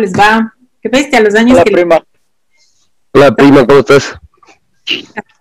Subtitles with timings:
[0.00, 0.54] ¿Cómo les va?
[0.82, 2.00] ¿Qué bestia los años Hola, que prima.
[3.12, 4.16] Hola prima, ¿cómo estás?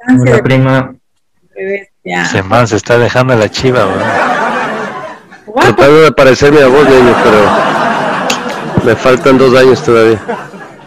[0.08, 0.94] Hola, prima.
[1.56, 2.26] Qué bestia.
[2.26, 3.86] Se man, se está dejando la chiva.
[5.46, 10.20] Guapo, Tratando de parecerme a vos, niño, pero me faltan dos años todavía.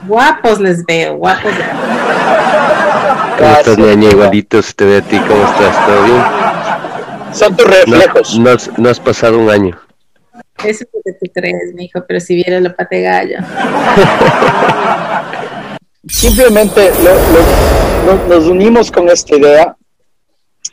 [0.06, 1.44] guapos les veo, guapos.
[1.44, 1.66] les veo.
[3.38, 4.10] ¿Cómo estás, niña?
[4.10, 5.86] Igualito se te ve a ti, ¿cómo estás?
[5.86, 6.22] ¿Todo bien?
[7.32, 8.38] Son tus No, reflejos.
[8.38, 9.78] no has, no has pasado un año.
[10.64, 13.38] Eso es lo que tú crees, mijo, pero si viera la pate gallo.
[16.08, 16.90] Simplemente
[18.28, 19.76] nos unimos con esta idea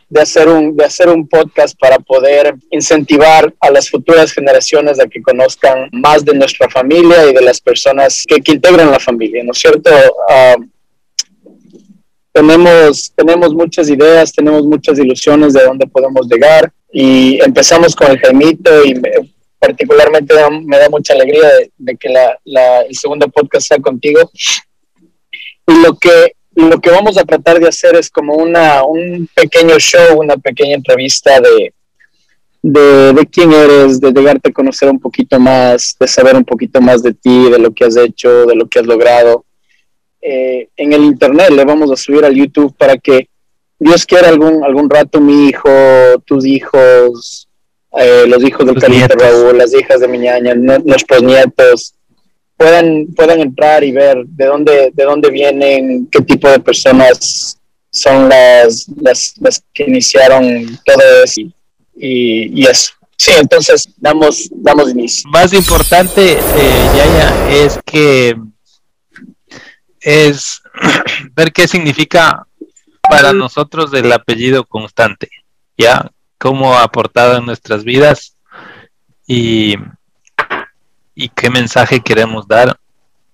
[0.09, 5.07] de hacer, un, de hacer un podcast para poder incentivar a las futuras generaciones a
[5.07, 9.51] que conozcan más de nuestra familia y de las personas que, integran la familia, ¿no
[9.51, 9.91] es cierto?
[10.29, 10.55] Ah,
[12.31, 18.19] tenemos, tenemos muchas ideas, tenemos muchas ilusiones de dónde podemos llegar y empezamos con el
[18.19, 18.99] Jaimito y
[19.59, 20.33] particularmente
[20.65, 24.31] me da mucha alegría de, que la, la- el segundo podcast sea contigo.
[25.67, 29.77] Y lo que, lo que vamos a tratar de hacer es como una, un pequeño
[29.77, 31.73] show, una pequeña entrevista de,
[32.61, 36.81] de, de quién eres, de llegarte a conocer un poquito más, de saber un poquito
[36.81, 39.45] más de ti, de lo que has hecho, de lo que has logrado.
[40.21, 43.29] Eh, en el internet le vamos a subir al YouTube para que
[43.77, 45.69] Dios quiera algún, algún rato mi hijo,
[46.25, 47.47] tus hijos,
[47.97, 49.17] eh, los hijos del nietos.
[49.21, 51.95] Raúl, las hijas de mi ñaña, nu- nuestros nietos,
[52.57, 57.57] puedan, puedan entrar y ver de dónde, de dónde vienen, qué tipo de personas
[57.91, 61.53] son las, las, las que iniciaron todo eso y,
[61.97, 62.91] y, y eso.
[63.17, 65.29] Sí, entonces damos, damos inicio.
[65.29, 68.35] Más importante, eh, Yaya, es que
[70.01, 70.61] es
[71.35, 72.45] ver qué significa
[73.09, 75.29] para nosotros el apellido constante,
[75.77, 76.09] ¿ya?
[76.39, 78.35] Cómo ha aportado en nuestras vidas
[79.27, 79.75] y,
[81.35, 82.79] qué mensaje queremos dar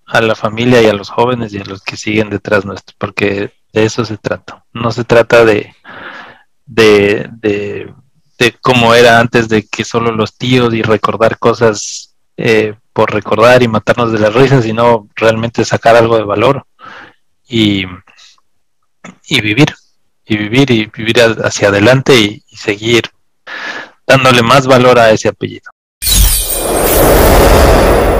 [0.06, 3.54] a la familia y a los jóvenes y a los que siguen detrás nuestro, porque
[3.72, 4.66] de eso se trata.
[4.74, 5.74] No se trata de,
[6.66, 7.94] de, de,
[8.60, 13.68] cómo era antes de que solo los tíos y recordar cosas eh, por recordar y
[13.68, 16.66] matarnos de la risa, sino realmente sacar algo de valor
[17.48, 17.86] y,
[19.28, 19.74] y vivir,
[20.26, 23.04] y vivir y vivir hacia adelante y, y seguir
[24.08, 25.72] dándole más valor a ese apellido.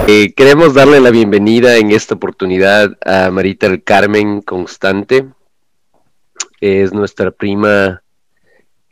[0.08, 5.26] Eh, queremos darle la bienvenida en esta oportunidad a Marita del Carmen Constante.
[6.60, 8.02] Es nuestra prima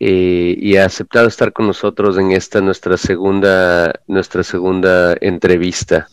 [0.01, 6.09] eh, y ha aceptado estar con nosotros en esta nuestra segunda, nuestra segunda entrevista.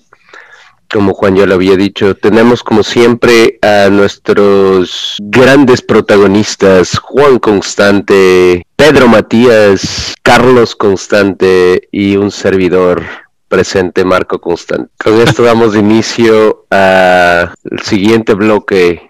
[0.91, 8.65] Como Juan ya lo había dicho, tenemos como siempre a nuestros grandes protagonistas, Juan Constante,
[8.75, 13.03] Pedro Matías, Carlos Constante y un servidor
[13.47, 14.91] presente, Marco Constante.
[15.01, 17.53] Con esto damos inicio al
[17.83, 19.09] siguiente bloque.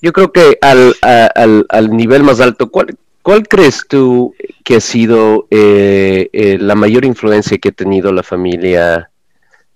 [0.00, 4.80] Yo creo que al, al, al nivel más alto, ¿cuál, cuál crees tú que ha
[4.80, 9.11] sido eh, eh, la mayor influencia que ha tenido la familia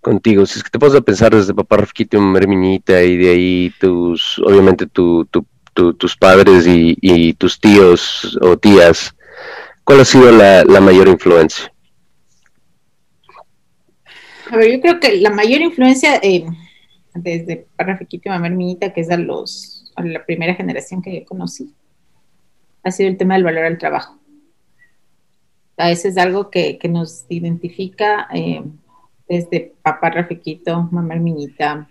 [0.07, 0.47] contigo?
[0.47, 4.39] Si es que te pones a pensar desde papá mamá Herminita y de ahí tus,
[4.39, 5.45] obviamente tu, tu-
[5.75, 9.13] tu- tus padres y, y tus tíos o tías,
[9.83, 11.73] ¿cuál ha sido la, la mayor influencia?
[14.53, 16.47] A ver, yo creo que la mayor influencia eh,
[17.15, 18.49] desde Parrafiquito y Mamá
[18.95, 21.75] que es a, los, a la primera generación que yo conocí,
[22.85, 24.21] ha sido el tema del valor al trabajo.
[25.77, 28.63] A veces es algo que, que nos identifica eh,
[29.29, 31.89] desde papá Rafiquito, mamá Herminita.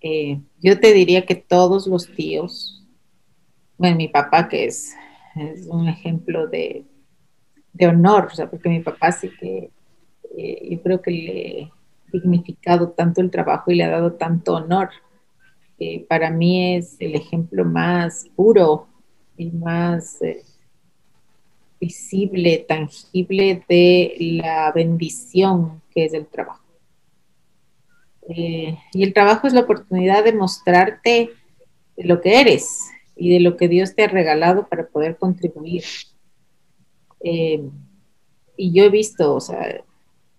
[0.00, 2.84] Eh, yo te diría que todos los tíos,
[3.76, 4.94] bueno, mi papá que es,
[5.68, 6.84] un ejemplo de,
[7.80, 9.70] honor, o sea, porque mi papá sí que
[10.36, 11.72] eh, yo creo que le he
[12.12, 14.90] dignificado tanto el trabajo y le ha dado tanto honor.
[16.08, 18.88] Para mí es el ejemplo más puro
[19.36, 20.42] y más eh,
[21.80, 26.64] visible, tangible de la bendición que es el trabajo.
[28.28, 31.30] Eh, y el trabajo es la oportunidad de mostrarte
[31.96, 35.82] lo que eres y de lo que Dios te ha regalado para poder contribuir.
[37.24, 37.68] Eh,
[38.56, 39.82] y yo he visto, o sea,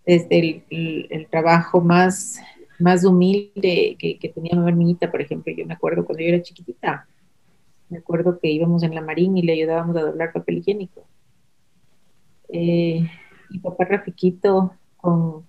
[0.06, 2.40] desde el, trabajo más,
[2.80, 7.06] más humilde que, tenía mi hermanita, por ejemplo, yo me acuerdo cuando yo era chiquitita,
[7.90, 11.06] me acuerdo que íbamos en la marina y le ayudábamos a doblar papel higiénico.
[12.48, 13.06] Eh,
[13.50, 15.49] y papá Rafiquito, con,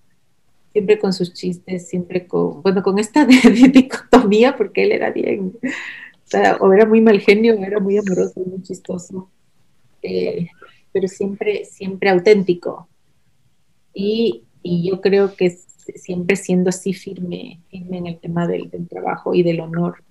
[0.71, 3.25] siempre con sus chistes, siempre con, bueno, con esta
[3.73, 5.69] dicotomía, porque él era bien, o,
[6.23, 9.29] sea, o era muy mal genio, o era muy amoroso, muy chistoso,
[10.01, 10.47] eh,
[10.91, 12.87] pero siempre, siempre auténtico.
[13.93, 15.57] Y, y yo creo que
[15.95, 20.03] siempre siendo así firme, en el tema del, trabajo y del honor,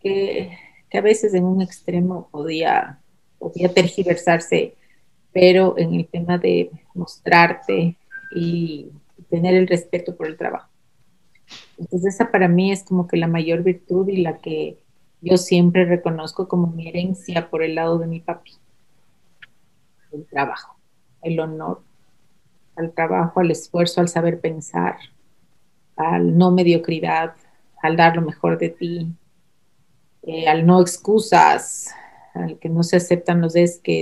[0.00, 0.50] que,
[0.92, 3.00] a veces en un extremo podía,
[3.38, 4.74] podía tergiversarse,
[5.30, 7.96] pero en el tema de mostrarte
[8.34, 8.86] y
[9.28, 10.68] tener el respeto por el trabajo.
[11.78, 14.78] Entonces esa para mí es como que la mayor virtud y la que
[15.20, 18.52] yo siempre reconozco como mi herencia por el lado de mi papi.
[20.12, 20.76] El trabajo,
[21.22, 21.80] el honor
[22.76, 24.96] al trabajo, al esfuerzo, al saber pensar,
[25.96, 27.34] al no mediocridad,
[27.82, 29.12] al dar lo mejor de ti,
[30.22, 31.94] eh, al no excusas,
[32.34, 33.96] al que no se aceptan los es que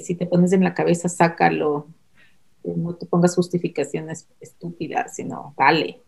[0.00, 1.86] si te pones en la cabeza, sácalo,
[2.74, 6.02] no te pongas justificaciones estúpidas, sino dale,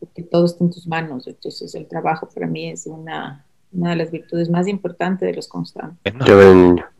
[0.00, 1.26] porque todo está en tus manos.
[1.26, 5.48] Entonces el trabajo para mí es una, una de las virtudes más importantes de los
[5.48, 6.14] constantes.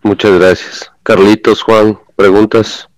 [0.02, 0.92] muchas gracias.
[1.02, 2.88] Carlitos, Juan, preguntas.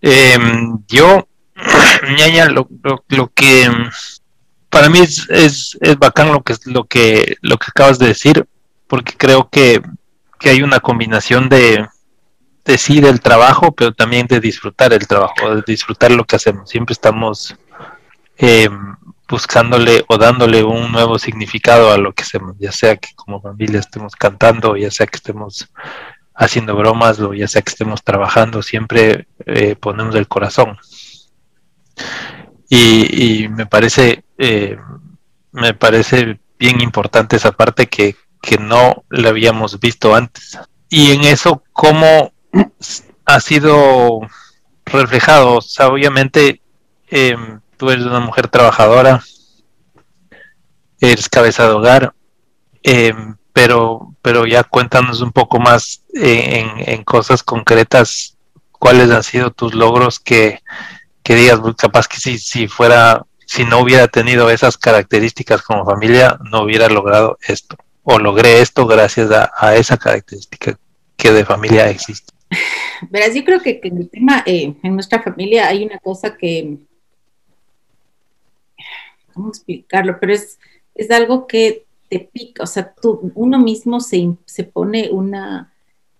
[0.00, 1.26] Em, yo,
[2.18, 2.68] ñaña, lo,
[3.08, 3.68] lo, que
[4.70, 8.46] para mí es, es, es, bacán lo que, lo, que, lo que acabas de decir,
[8.86, 9.82] porque creo que,
[10.38, 11.86] que hay una combinación de,
[12.66, 16.68] de sí del trabajo, pero también de disfrutar el trabajo, de disfrutar lo que hacemos.
[16.68, 17.56] Siempre estamos
[18.38, 18.68] eh,
[19.28, 23.78] buscándole o dándole un nuevo significado a lo que hacemos, ya sea que como familia
[23.80, 25.68] estemos cantando, ya sea que estemos
[26.34, 30.76] haciendo bromas o ya sea que estemos trabajando, siempre eh, ponemos el corazón.
[32.68, 34.76] Y, me parece eh,
[35.52, 40.58] me parece bien importante esa parte que, que no la habíamos visto antes.
[40.88, 42.32] Y en eso, ¿cómo
[43.24, 44.20] ha sido
[44.84, 45.56] reflejado?
[45.56, 46.60] O sea, obviamente
[47.08, 47.36] eh,
[47.76, 49.22] tú eres una mujer trabajadora,
[51.00, 52.14] eres cabeza de hogar,
[52.82, 53.14] eh,
[53.52, 58.36] pero, pero ya cuéntanos un poco más en, cosas concretas,
[58.72, 60.62] cuáles han sido tus logros que,
[61.22, 66.38] que digas, capaz que si, si fuera, si no hubiera tenido esas características como familia,
[66.50, 70.78] no hubiera logrado esto, o logré esto gracias a, esa característica
[71.16, 72.32] que de familia existe.
[73.10, 76.78] Verás, yo creo que, en el tema, eh, en nuestra familia hay una cosa que,
[79.32, 80.18] ¿cómo explicarlo?
[80.20, 80.58] Pero es,
[80.94, 85.72] es algo que te pica, o sea, tú, uno mismo se, se pone una,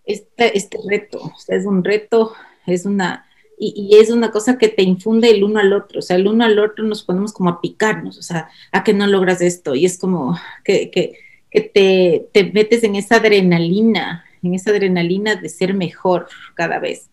[0.04, 2.34] este, este reto, o sea, es un reto,
[2.66, 3.26] es una,
[3.58, 6.44] y, es una cosa que te infunde el uno al otro, o sea, el uno
[6.44, 9.86] al otro nos ponemos como a picarnos, o sea, a que no logras esto, y
[9.86, 11.18] es como que, que,
[11.50, 17.10] que te, te, metes en esa adrenalina, en esa adrenalina de ser mejor cada vez.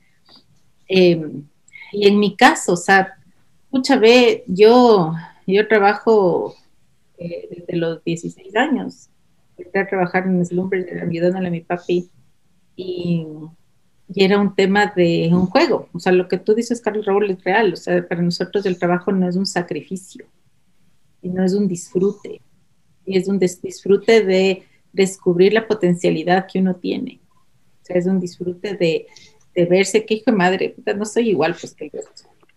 [0.88, 1.44] Em,
[1.92, 3.18] y en mi caso, o sea,
[3.72, 5.14] mucha vez yo
[5.48, 6.56] yo trabajo
[7.18, 9.10] eh, desde los 16 años.
[9.58, 12.10] Empecé a trabajar en Slumber, ayudándole a mi papi.
[12.76, 13.28] Y,
[14.14, 15.90] y, era un tema de un juego.
[15.94, 17.74] O sea, lo que tú dices, Carlos Raúl, es real.
[17.74, 20.26] O sea, para nosotros el trabajo no es un sacrificio,
[21.22, 22.42] y no es un disfrute.
[23.06, 27.20] Y es un disfrute de descubrir la potencialidad que uno tiene.
[27.84, 29.08] Sea, es un disfrute de,
[29.54, 31.92] de verse que hijo de madre, no soy igual pues que el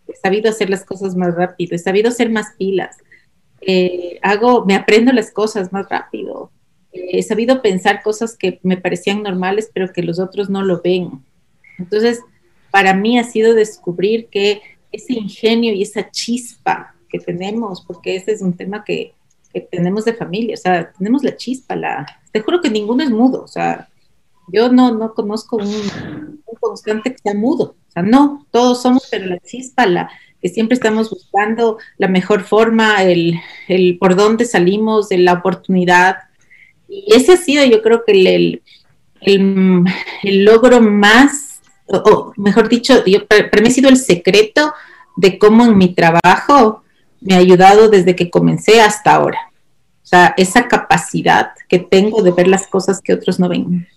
[0.09, 2.97] he sabido hacer las cosas más rápido, he sabido ser más pilas,
[3.61, 6.51] eh, hago, me aprendo las cosas más rápido,
[6.93, 11.11] he sabido pensar cosas que me parecían normales, pero que los otros no lo ven.
[11.79, 12.21] Entonces,
[12.71, 18.33] para mí ha sido descubrir que ese ingenio y esa chispa que tenemos, porque ese
[18.33, 19.13] es un tema que,
[19.53, 23.11] que tenemos de familia, o sea, tenemos la chispa, la, te juro que ninguno es
[23.11, 23.89] mudo, o sea,
[24.53, 27.77] yo no, no conozco un, constante que sea mudo.
[27.89, 30.11] O sea, no, todos somos, pero la chispa, la
[30.41, 36.17] que siempre estamos buscando la mejor forma, el, el por dónde salimos, de la oportunidad.
[36.89, 38.63] Y ese ha sido, yo creo que el,
[39.21, 39.85] el,
[40.23, 44.73] el logro más, o, mejor dicho, yo, para, mí ha sido el secreto
[45.17, 46.83] de cómo en mi trabajo
[47.21, 49.39] me ha ayudado desde que comencé hasta ahora.
[50.03, 53.89] O sea, esa capacidad que tengo de ver las cosas que otros no ven.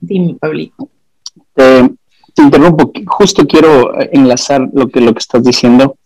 [0.00, 0.88] Dime, Pablito.
[1.54, 5.96] te interrumpo, justo quiero enlazar lo que, lo que estás diciendo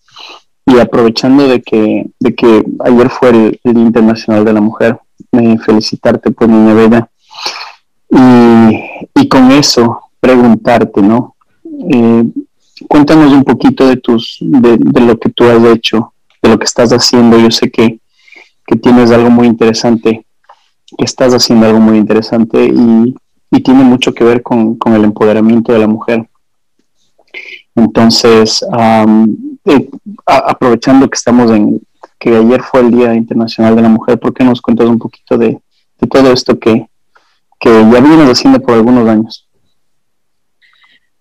[0.66, 4.99] y aprovechando de que, de que ayer fue el, Día Internacional de la Mujer,
[5.64, 7.09] felicitarte por mi bella
[8.11, 11.35] y, y, con eso preguntarte, ¿no?
[11.90, 12.25] Eh,
[12.88, 16.64] cuéntanos un poquito de, tus, de, de, lo que tú has hecho, de lo que
[16.64, 17.38] estás haciendo.
[17.38, 17.99] Yo sé que,
[18.66, 20.25] que tienes algo muy interesante
[20.96, 23.14] que estás haciendo algo muy interesante y,
[23.62, 26.26] tiene mucho que ver con, el empoderamiento de la mujer.
[27.76, 28.64] Entonces,
[29.64, 29.90] eh,
[30.26, 31.80] aprovechando que estamos en,
[32.18, 35.37] que ayer fue el Día Internacional de la Mujer, ¿por qué nos cuentas un poquito
[35.37, 35.61] de,
[36.11, 36.88] todo esto que,
[37.61, 39.46] que ya vienes haciendo por algunos años?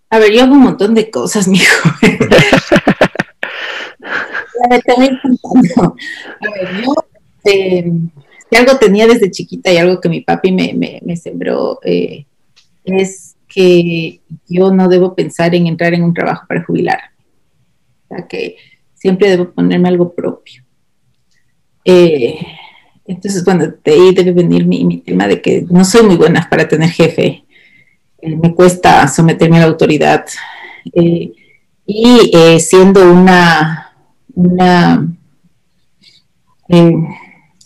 [0.10, 1.90] A ver, yo hago un montón de cosas, mijo.
[2.02, 2.18] te
[4.96, 5.96] voy contando.
[6.42, 6.94] A ver, yo
[7.46, 7.92] eh,
[8.52, 12.26] si algo tenía desde chiquita y algo que mi papi me, sembró eh,
[12.84, 17.00] es que yo no debo pensar en entrar en un trabajo para jubilar.
[18.04, 18.58] O sea, que
[18.94, 20.64] siempre debo ponerme algo propio.
[21.86, 22.40] Eh,
[23.06, 26.46] entonces, bueno, de ahí debe venir mi, mi, tema de que no soy muy buena
[26.50, 27.46] para tener jefe.
[28.22, 30.26] Eh, me cuesta someterme a la autoridad.
[30.94, 31.34] y
[32.60, 33.94] siendo una,
[34.34, 35.08] una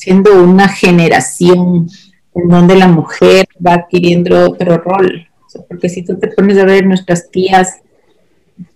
[0.05, 1.89] siendo una generación
[2.35, 5.27] en donde la mujer va adquiriendo otro rol.
[5.67, 7.79] porque si tú te pones a ver, nuestras tías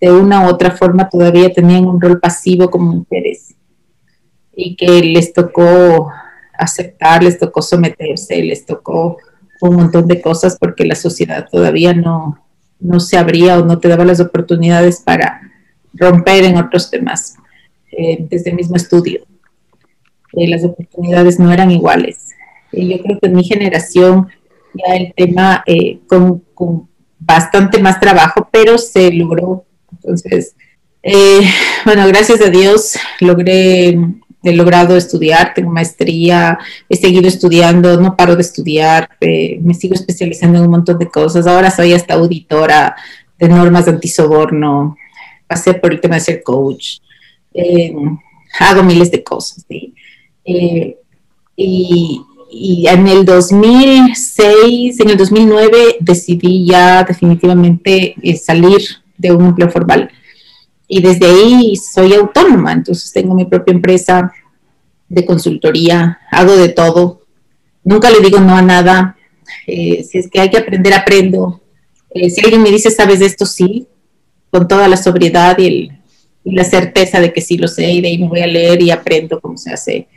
[0.00, 3.54] de una u otra forma todavía tenían un rol pasivo como mujeres
[4.56, 6.10] y que les tocó
[6.58, 9.16] aceptar, les tocó someterse, les tocó
[9.60, 12.44] un montón de cosas porque la sociedad todavía no,
[12.80, 15.42] no se abría o no te daba las oportunidades para
[15.94, 17.36] romper en otros temas
[17.92, 19.29] eh, desde el mismo estudio.
[20.34, 22.28] Eh, las oportunidades no eran iguales.
[22.72, 24.28] Yo creo que en mi generación
[24.74, 26.42] ya el tema eh, con,
[27.18, 29.64] bastante más trabajo, pero se logró.
[29.92, 30.54] Entonces,
[31.02, 31.40] eh,
[31.84, 33.98] bueno, gracias a Dios logré,
[34.42, 36.58] he logrado estudiar, tengo maestría,
[36.88, 41.46] he seguido estudiando, no paro de estudiar, me sigo especializando en un montón de cosas.
[41.46, 42.94] Ahora soy hasta auditora
[43.38, 44.96] de normas de antisoborno,
[45.46, 47.00] pasé por el tema de ser coach,
[48.60, 49.64] hago miles de cosas.
[49.68, 49.94] ¿sí?
[50.44, 50.96] Eh,
[51.56, 58.80] y, en el 2006, en el 2009 decidí ya definitivamente eh, salir
[59.16, 60.10] de un empleo formal.
[60.88, 64.32] Y desde ahí soy autónoma, entonces tengo mi propia empresa
[65.08, 67.22] de consultoría, hago de todo.
[67.84, 69.16] Nunca le digo no a nada.
[69.66, 71.60] Eh, si es que hay que aprender, aprendo.
[72.12, 73.46] si alguien me dice, ¿sabes de esto?
[73.46, 73.86] Sí,
[74.50, 75.92] con toda la sobriedad y,
[76.42, 78.82] y la certeza de que sí lo sé y de ahí me voy a leer
[78.82, 80.08] y aprendo cómo se hace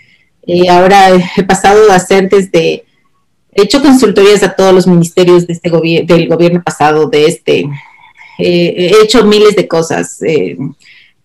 [0.46, 2.84] eh, ahora he pasado a hacer desde,
[3.52, 5.70] he hecho consultorías a todos los ministerios de este
[6.06, 7.60] del gobierno pasado, de este,
[8.40, 10.58] eh, he hecho miles de cosas eh,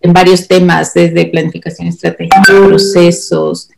[0.01, 3.71] en varios temas, desde planificación estratégica, procesos,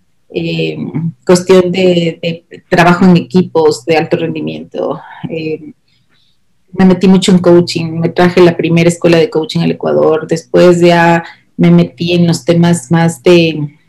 [1.26, 5.00] cuestión de, trabajo en equipos de alto rendimiento.
[5.28, 10.80] me metí mucho en coaching, me traje la primera escuela de coaching al Ecuador, después
[10.80, 11.24] ya
[11.56, 13.79] me metí en los temas más de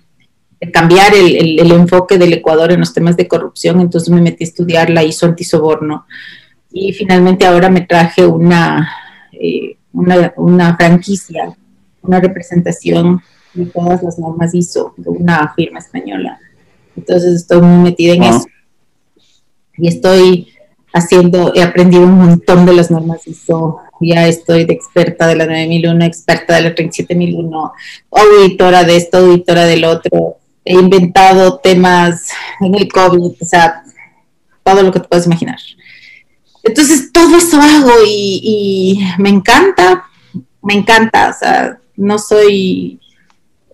[0.69, 4.47] cambiar el, el, enfoque del Ecuador en los temas de corrupción, entonces me metí a
[4.47, 6.05] estudiar la ISO antisoborno.
[6.71, 8.87] Y finalmente ahora me traje una,
[9.31, 11.57] eh, una, una, franquicia,
[12.03, 13.21] una representación
[13.53, 16.39] de todas las normas ISO de una firma española.
[16.95, 18.45] Entonces estoy muy metida en eso.
[19.77, 20.49] Y estoy
[20.93, 25.45] haciendo, he aprendido un montón de las normas ISO, ya estoy de experta de la
[25.45, 27.73] 9001, experta de la 37001,
[28.11, 33.83] auditora de esto, auditora del otro, he inventado temas en el COVID, o sea,
[34.63, 35.57] todo lo que te puedes imaginar.
[36.63, 40.05] Entonces, todo eso hago y, me encanta,
[40.61, 42.99] me encanta, o sea, no soy,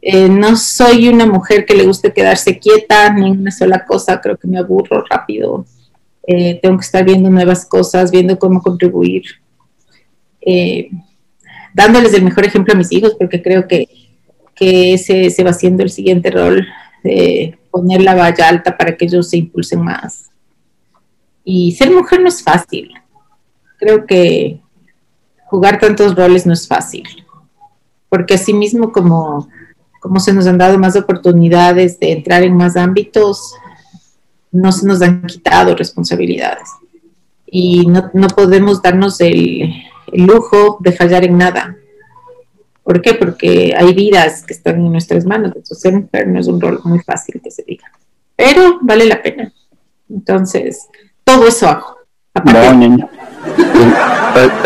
[0.02, 4.38] eh, no soy una mujer que le guste quedarse quieta ni una sola cosa, creo
[4.38, 5.66] que me aburro rápido.
[6.26, 9.24] Eh, tengo que estar viendo nuevas cosas, viendo cómo contribuir,
[10.42, 10.90] eh,
[11.74, 14.07] dándoles el mejor ejemplo a mis hijos, porque creo que
[14.58, 16.68] que ese se va siendo el siguiente rol
[17.04, 20.30] de poner la valla alta para que ellos se impulsen más.
[21.44, 22.92] Y ser mujer no es fácil.
[23.78, 24.60] Creo que
[25.46, 27.04] jugar tantos roles no es fácil.
[28.10, 29.48] Porque así mismo como,
[30.02, 33.54] como se nos han dado más oportunidades de entrar en más ámbitos,
[34.52, 36.68] no se nos han quitado responsabilidades.
[37.46, 39.72] Y no, no podemos darnos el
[40.12, 41.78] lujo de fallar en nada
[42.88, 43.16] ¿Por qué?
[43.16, 45.48] Porque hay vidas que están en nuestras manos.
[45.48, 47.84] Entonces, ser mujer no es un rol muy fácil que se diga.
[48.34, 49.52] Pero vale la pena.
[50.10, 50.88] Entonces,
[51.26, 51.98] todo eso hago.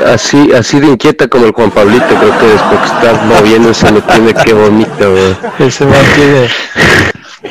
[0.05, 4.03] Así, así de inquieta como el Juan Pablito, creo que después que estás moviéndose no
[4.03, 5.17] tiene qué bonito,
[5.57, 6.47] Ese tiene.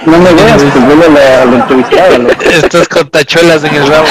[0.07, 2.17] No me veas, pues vuelve a la, entrevistada.
[2.49, 4.07] Estás con tachuelas en el rabo.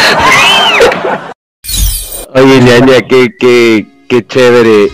[2.33, 4.91] Oye, ñaña, qué, qué, qué chévere.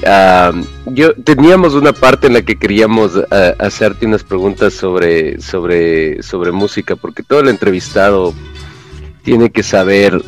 [0.88, 3.14] yo teníamos una parte en la que queríamos
[3.60, 8.34] hacerte unas preguntas sobre, sobre, sobre música, porque todo el entrevistado
[9.24, 10.22] tiene que saber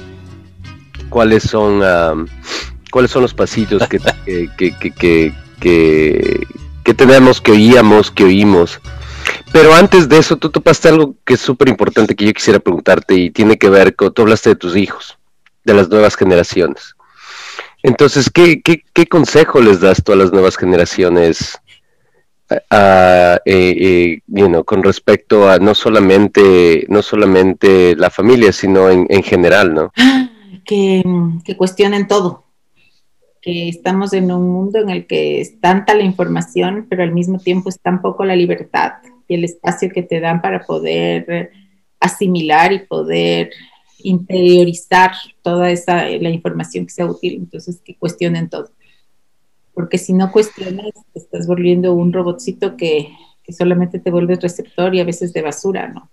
[1.10, 1.82] cuáles son
[2.90, 4.00] cuáles son los pasillos que,
[4.58, 8.80] que, que, que, tenemos, que oíamos, que oímos.
[9.52, 13.16] Pero antes de eso, tú topaste algo que es súper importante que yo quisiera preguntarte
[13.16, 15.18] y tiene que ver con, tú hablaste de tus hijos,
[15.66, 16.97] de las nuevas generaciones.
[17.88, 21.58] Entonces, ¿qué, qué, qué consejo les das tú a las nuevas generaciones
[22.50, 24.22] eh, eh,
[24.66, 29.92] con respecto a no solamente, no solamente la familia, sino en, en general, ¿no?
[30.66, 31.02] Que,
[31.46, 32.44] que, cuestionen todo,
[33.42, 37.40] que estamos en un mundo en el que es tanta la información, pero al mismo
[37.40, 38.96] tiempo es tan poco la libertad
[39.30, 41.52] y el espacio que te dan para poder
[42.02, 43.52] asimilar y poder
[44.00, 45.12] interiorizar
[45.42, 48.70] toda esa la información que sea útil, entonces que cuestionen todo.
[49.74, 53.10] Porque si no cuestionas, te estás volviendo un robotcito que,
[53.50, 56.12] solamente te vuelves receptor y a veces de basura, ¿no?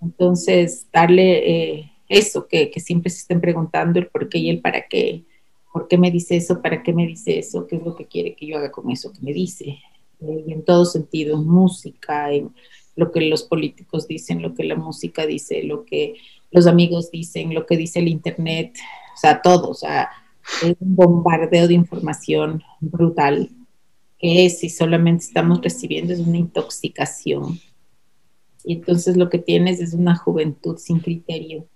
[0.00, 4.86] Entonces, darle eh, eso, que, siempre se estén preguntando el por qué y el para
[4.88, 5.24] qué,
[5.72, 8.34] por qué me dice eso, para qué me dice eso, qué es lo que quiere
[8.34, 9.78] que yo haga con eso que me dice,
[10.20, 12.54] eh, en todo sentido, en música, en
[12.96, 16.14] lo que los políticos dicen, lo que la música dice, lo que
[16.50, 18.76] los amigos dicen, lo que dice el internet,
[19.14, 20.10] o sea, todo, o sea,
[20.62, 23.50] es un bombardeo de información brutal
[24.18, 27.60] que si solamente estamos recibiendo es una intoxicación.
[28.64, 31.66] Y entonces lo que tienes es una juventud sin criterio,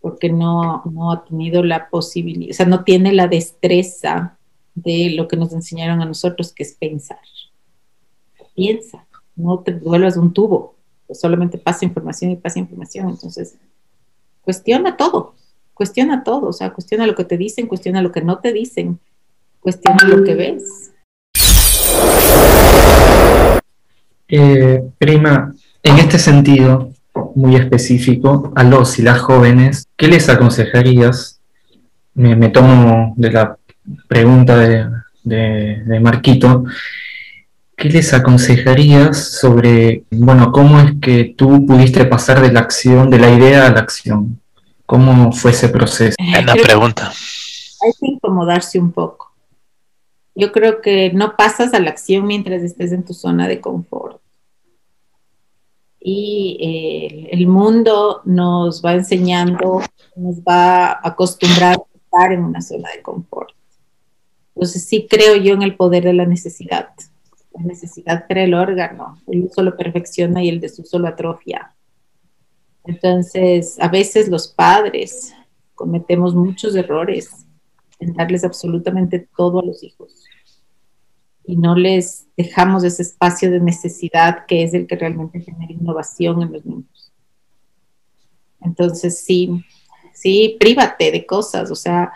[0.00, 4.38] porque no, no ha tenido la posibilidad, o sea, no tiene la destreza
[4.74, 7.18] de lo que nos enseñaron a nosotros, que es pensar.
[8.54, 10.75] Piensa, no te vuelvas un tubo,
[11.12, 13.08] solamente pasa información y pasa información.
[13.08, 13.54] Entonces,
[14.42, 15.34] cuestiona todo
[15.76, 18.98] cuestiona todo, o sea, cuestiona lo que te dicen, cuestiona lo que no te dicen,
[19.60, 20.90] cuestiona lo que ves.
[24.26, 26.92] Eh, prima, en este sentido
[27.34, 31.40] muy específico, a los y las jóvenes, ¿qué les aconsejarías?
[32.14, 33.58] Me, tomo de la
[34.08, 34.88] pregunta de,
[35.24, 36.64] de Marquito,
[37.76, 43.18] ¿qué les aconsejarías sobre, bueno, cómo es que tú pudiste pasar de la acción, de
[43.18, 44.40] la idea a la acción?
[44.86, 46.16] ¿Cómo fue ese proceso?
[46.18, 47.12] Buena pregunta.
[47.84, 49.32] Hay que incomodarse un poco.
[50.34, 54.20] Yo creo que no pasas a la acción mientras estés en tu zona de confort.
[56.00, 59.82] Y eh, el mundo nos va enseñando,
[60.14, 63.50] nos va acostumbrando a estar en una zona de confort.
[64.54, 66.90] Entonces sí creo yo en el poder de la necesidad.
[67.56, 71.74] La necesidad crea el órgano, el uso lo perfecciona y el desuso lo atrofia.
[72.84, 75.34] Entonces, a veces los padres
[75.74, 77.46] cometemos muchos errores
[77.98, 80.26] en darles absolutamente todo a los hijos
[81.46, 86.42] y no les dejamos ese espacio de necesidad que es el que realmente genera innovación
[86.42, 87.12] en los niños.
[88.60, 89.64] Entonces, sí,
[90.12, 92.12] sí, prívate de cosas, o sea,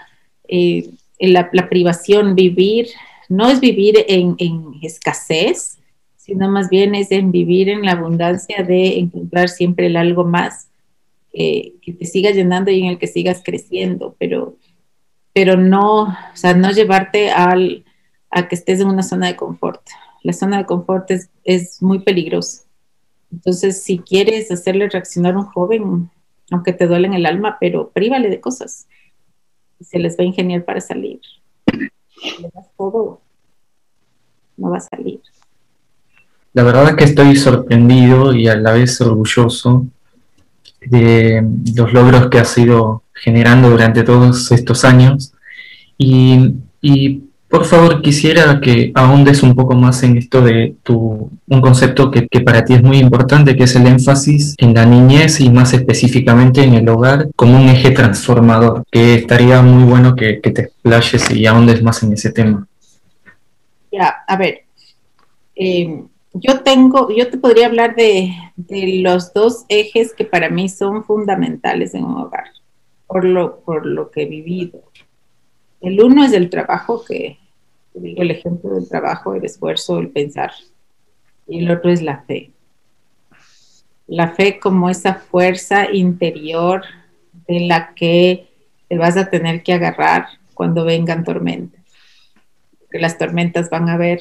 [0.48, 2.88] eh, la, privación, vivir,
[3.30, 4.36] no es vivir en,
[4.82, 5.78] escasez,
[6.16, 10.68] sino más bien es en vivir en la abundancia de encontrar siempre el algo más
[11.32, 14.56] que te siga llenando y en el que sigas creciendo, pero,
[15.32, 17.84] pero no, o sea, no llevarte al,
[18.30, 19.80] a que estés en una zona de confort.
[20.24, 22.64] La zona de confort es, es muy peligrosa.
[23.30, 26.10] Entonces, si quieres hacerle reaccionar a un joven,
[26.50, 28.88] aunque te duele en el alma, pero prívale de cosas.
[29.80, 31.20] Se les va a ingeniar para salir.
[32.76, 33.20] Todo,
[34.56, 35.20] no va a salir.
[36.52, 39.86] La verdad es que estoy sorprendido y a la vez orgulloso
[40.80, 45.32] de los logros que has ido generando durante todos estos años.
[45.96, 46.54] Y,
[47.50, 52.28] por favor quisiera que ahondes un poco más en esto de tu, un concepto que,
[52.40, 56.62] para ti es muy importante, que es el énfasis en la niñez y más específicamente
[56.62, 61.44] en el hogar como un eje transformador, que estaría muy bueno que, te explayes y
[61.46, 62.68] ahondes más en ese tema.
[63.90, 64.62] Ya, a ver,
[65.56, 68.32] eh, yo tengo, yo te podría hablar de,
[69.02, 72.44] los dos ejes que para mí son fundamentales en un hogar,
[73.08, 74.84] por lo, por lo que he vivido.
[75.80, 77.38] El uno es el trabajo, que
[77.94, 80.52] digo el ejemplo del trabajo, el esfuerzo, el pensar.
[81.46, 82.50] Y el otro es la fe.
[84.06, 86.82] La fe como esa fuerza interior
[87.46, 88.48] de la que
[88.88, 91.80] te vas a tener que agarrar cuando vengan tormentas.
[92.78, 94.20] Porque las tormentas van a ver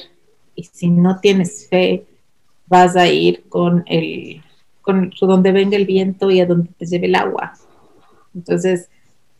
[0.54, 2.04] y si no tienes fe,
[2.66, 4.42] vas a ir con el,
[4.80, 7.52] con donde venga el viento y a donde te lleve el agua.
[8.34, 8.88] Entonces,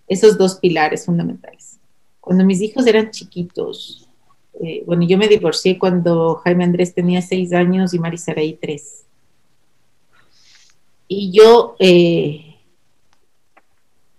[0.08, 1.79] esos dos pilares fundamentales.
[2.20, 4.08] Cuando mis hijos eran chiquitos,
[4.62, 9.04] eh, bueno, yo me divorcié cuando Jaime Andrés tenía seis años y Marisaraí tres.
[11.08, 12.56] Y yo eh,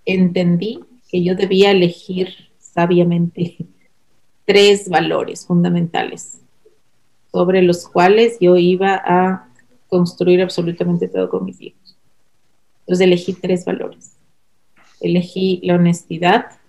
[0.05, 3.57] entendí que yo debía elegir sabiamente
[4.45, 6.41] tres valores fundamentales
[7.31, 9.47] sobre los cuales yo iba a
[9.87, 11.97] construir absolutamente todo con mis hijos.
[12.81, 14.17] Entonces elegí tres valores.
[14.99, 16.59] Elegí la honestidad,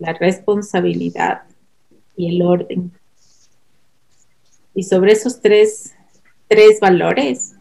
[0.00, 1.42] la responsabilidad
[2.16, 2.90] y el orden.
[4.74, 5.94] Y sobre esos tres,
[6.48, 7.54] tres valores,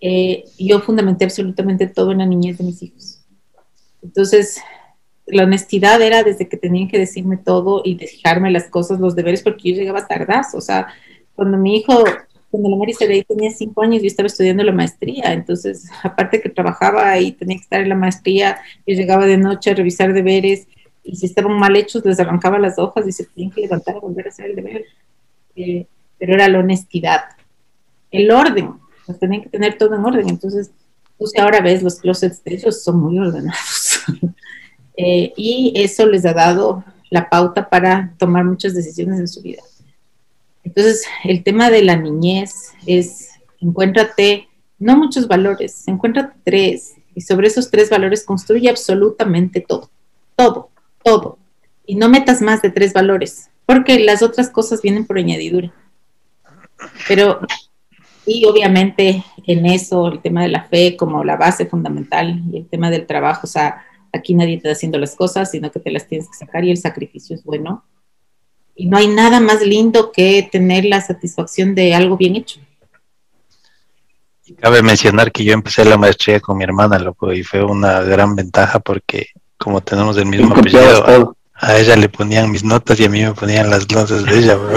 [0.00, 3.20] eh, yo fundamenté absolutamente todo en la niñez de mis hijos.
[4.02, 4.60] Entonces,
[5.26, 9.42] la honestidad era desde que tenían que decirme todo y dejarme las cosas, los deberes,
[9.42, 10.58] porque yo llegaba tardazo.
[10.58, 10.88] O sea,
[11.34, 12.04] cuando mi hijo,
[12.50, 15.32] cuando la Mari tenía cinco años, yo estaba estudiando la maestría.
[15.32, 19.70] Entonces, aparte que trabajaba y tenía que estar en la maestría, yo llegaba de noche
[19.70, 20.68] a revisar deberes
[21.06, 24.00] y si estaban mal hechos, les arrancaba las hojas y se tenían que levantar a
[24.00, 24.84] volver a hacer el deber.
[25.54, 25.86] Eh,
[26.18, 27.20] pero era la honestidad,
[28.10, 30.28] el orden, pues tenían que tener todo en orden.
[30.28, 30.70] Entonces,
[31.18, 34.02] tú si ahora ves los closets de ellos, son muy ordenados.
[34.98, 39.62] Eh, y eso les ha dado la pauta para tomar muchas decisiones en su vida.
[40.64, 43.28] Entonces, el tema de la niñez es,
[43.60, 49.90] encuéntrate, no muchos valores, encuentra tres, y sobre esos tres valores construye absolutamente todo,
[50.34, 50.70] todo,
[51.06, 51.38] todo.
[51.86, 55.72] Y no metas más de tres valores, porque las otras cosas vienen por añadidura.
[57.06, 57.40] Pero,
[58.26, 62.68] y obviamente en eso, el tema de la fe como la base fundamental y el
[62.68, 65.92] tema del trabajo, o sea, aquí nadie te está haciendo las cosas, sino que te
[65.92, 67.84] las tienes que sacar y el sacrificio es bueno.
[68.74, 72.60] Y no hay nada más lindo que tener la satisfacción de algo bien hecho.
[74.58, 78.34] Cabe mencionar que yo empecé la maestría con mi hermana, loco, y fue una gran
[78.36, 83.08] ventaja porque como tenemos el mismo apellido, a, ella le ponían mis notas y a
[83.08, 84.76] mí me ponían las notas de ella, bro.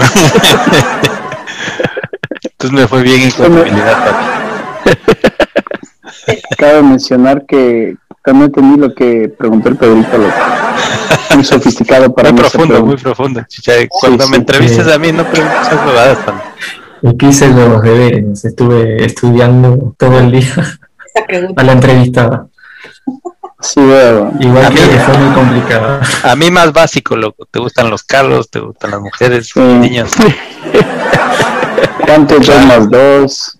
[2.42, 4.16] Entonces me fue bien en contabilidad.
[6.58, 7.96] Cabe mencionar que
[8.32, 10.18] no entendí lo que preguntó el Pedrito,
[11.34, 13.44] muy sofisticado para Muy profundo, muy profundo.
[13.88, 16.18] Cuando me entrevistas a mí no preguntes esas bobadas.
[17.02, 20.78] Yo hice los deberes, estuve estudiando todo el día
[21.56, 22.46] a la entrevistada.
[23.60, 24.32] Sí, veo.
[24.40, 26.00] Igual a que mí, fue muy complicado.
[26.24, 27.46] A mí más básico, loco.
[27.50, 30.10] Te gustan los carros, te gustan las mujeres, los niños.
[32.04, 33.58] ¿Cuánto dos más dos?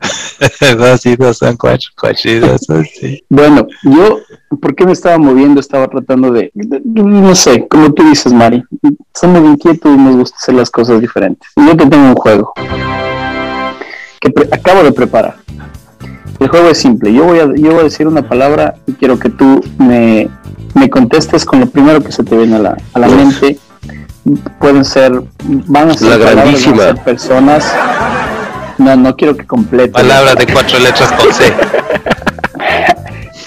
[0.76, 2.60] dos y dos son cuatro, cuatro y dos
[2.98, 3.22] sí.
[3.28, 4.20] Bueno, yo,
[4.60, 5.60] ¿por qué me estaba moviendo?
[5.60, 8.62] Estaba tratando de, no sé, como tú dices, Mari,
[9.14, 11.48] somos inquietos y nos gusta hacer las cosas diferentes.
[11.56, 12.52] Y yo te tengo un juego
[14.20, 15.36] que acabo de preparar.
[16.40, 17.12] El juego es simple.
[17.12, 20.28] Yo voy a, yo voy a decir una palabra y quiero que tú me,
[20.74, 23.58] me contestes con lo primero que se te viene a la, a la mente.
[24.58, 27.72] Pueden ser, van a ser, palabras, van a ser personas
[28.80, 29.92] no, no quiero que complete.
[29.92, 31.52] Palabras de cuatro letras con C.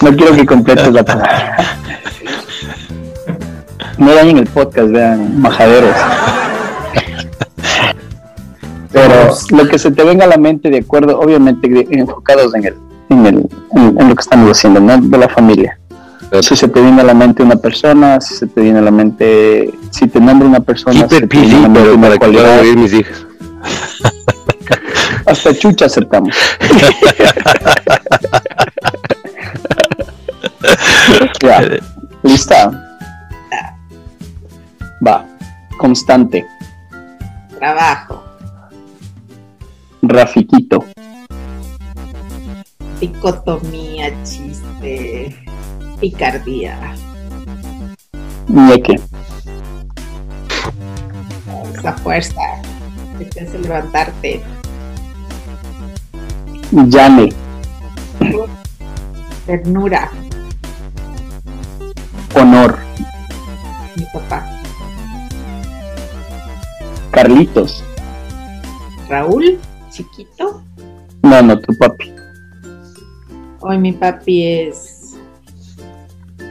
[0.00, 1.56] no quiero que completes la palabra.
[3.96, 5.94] No dañen el podcast, vean, majaderos.
[8.94, 12.74] Pero lo que se te venga a la mente, de acuerdo, obviamente enfocados en el,
[13.10, 14.96] en, el, en, lo que estamos haciendo, ¿no?
[14.98, 15.80] De la familia.
[16.40, 18.92] Si se te viene a la mente una persona, si se te viene a la
[18.92, 22.62] mente, si te nombra una persona, si te viene a la mente una cualidad.
[22.62, 23.26] mis hijas.
[25.26, 26.36] Hasta chucha aceptamos.
[31.42, 31.62] ya.
[32.22, 32.70] ¿Lista?
[35.06, 35.26] Va.
[35.78, 36.46] Constante.
[37.58, 38.33] Trabajo.
[40.08, 40.84] Rafiquito.
[43.00, 45.34] Dicotomía, chiste.
[46.00, 46.94] Picardía.
[48.48, 49.00] Ñeque.
[51.74, 52.40] Esa fuerza
[53.18, 54.42] que te hace levantarte.
[56.70, 57.32] Llame.
[59.46, 60.10] Ternura.
[62.34, 62.78] Honor.
[63.96, 64.46] Mi papá.
[67.10, 67.84] Carlitos.
[69.08, 69.58] Raúl,
[69.94, 70.62] chiquito.
[71.22, 72.12] No, no, tu papi.
[73.60, 75.16] Hoy mi papi es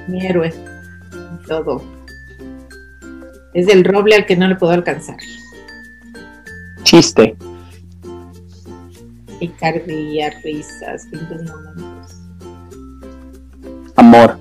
[0.07, 0.53] mi héroe.
[1.47, 1.81] Todo.
[3.53, 5.17] Es el roble al que no le puedo alcanzar.
[6.83, 7.35] Chiste
[9.47, 12.21] picardía, risas, lindos momentos.
[13.97, 14.39] Amor.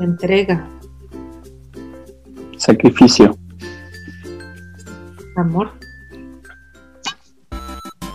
[0.00, 0.68] Entrega.
[2.58, 3.38] Sacrificio.
[5.36, 5.72] Amor.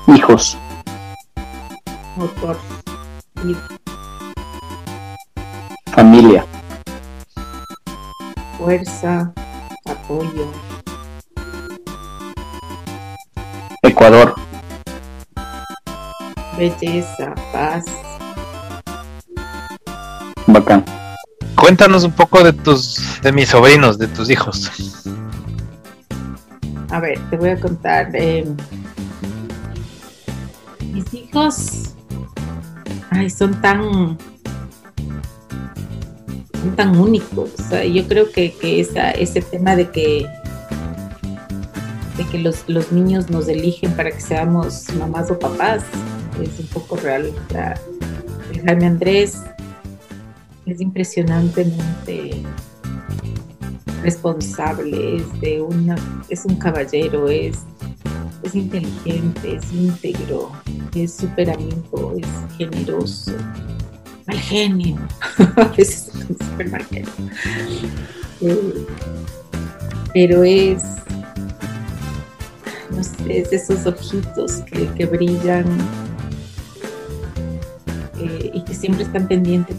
[0.08, 0.58] Hijos.
[2.16, 2.58] Motor.
[5.94, 6.46] Familia.
[8.58, 9.34] Fuerza.
[9.86, 10.48] Apoyo.
[13.84, 14.36] Ecuador
[16.62, 17.86] belleza, paz.
[20.46, 20.86] Bacán.
[21.56, 24.72] Cuéntanos un poco de tus, de mis sobrinos, de tus hijos.
[26.90, 28.10] A ver, te voy a contar.
[28.14, 28.46] Eh,
[33.10, 34.17] ay, son tan,
[36.62, 37.52] son tan únicos.
[37.60, 40.28] O sea, yo creo que, que ese tema de que
[42.17, 45.84] de que los, los, niños nos eligen para que seamos mamás o papás
[46.41, 47.32] es un poco real.
[48.65, 49.44] Jaime Andrés
[50.65, 52.44] es impresionantemente
[54.04, 55.96] responsable, es de una,
[56.30, 57.60] es un caballero, es,
[58.56, 60.52] inteligente, es íntegro,
[60.96, 63.32] es súper amigo, es generoso,
[64.28, 64.98] mal genio,
[65.78, 67.12] es súper mal genio.
[68.42, 68.86] Eh,
[70.14, 70.84] pero es,
[72.90, 75.66] no sé, es esos ojitos que, que brillan
[78.20, 79.76] eh, y que siempre están pendientes,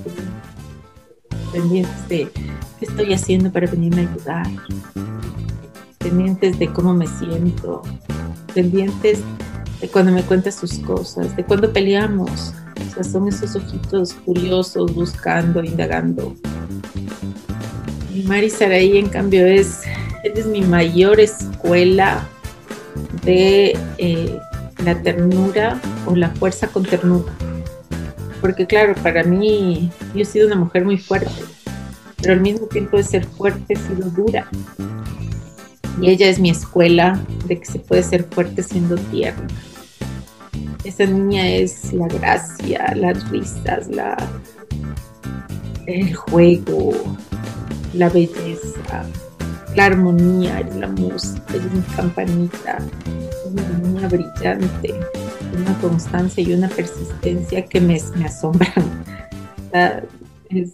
[1.53, 4.47] pendientes de qué estoy haciendo para venirme a ayudar,
[5.99, 7.83] pendientes de cómo me siento,
[8.55, 9.21] pendientes
[9.81, 12.55] de cuando me cuenta sus cosas, de cuando peleamos.
[12.91, 16.35] O sea, son esos ojitos curiosos, buscando, indagando.
[18.15, 19.83] Y Mari Saraí, en cambio, es,
[20.23, 22.27] es mi mayor escuela
[23.25, 24.39] de eh,
[24.85, 27.33] la ternura o la fuerza con ternura.
[28.41, 31.31] Porque claro, para mí, yo he sido una mujer muy fuerte,
[32.21, 34.49] pero al mismo tiempo de ser fuerte he sido dura.
[36.01, 39.47] Y ella es mi escuela de que se puede ser fuerte siendo tierna.
[40.85, 44.17] Esa niña es la gracia, las risas, la,
[45.87, 46.93] el juego,
[47.95, 49.05] la belleza,
[49.77, 54.95] la armonía, es la música, es mi campanita, es una niña brillante,
[55.57, 59.05] una constancia y una persistencia que me, asombran.
[60.51, 60.73] es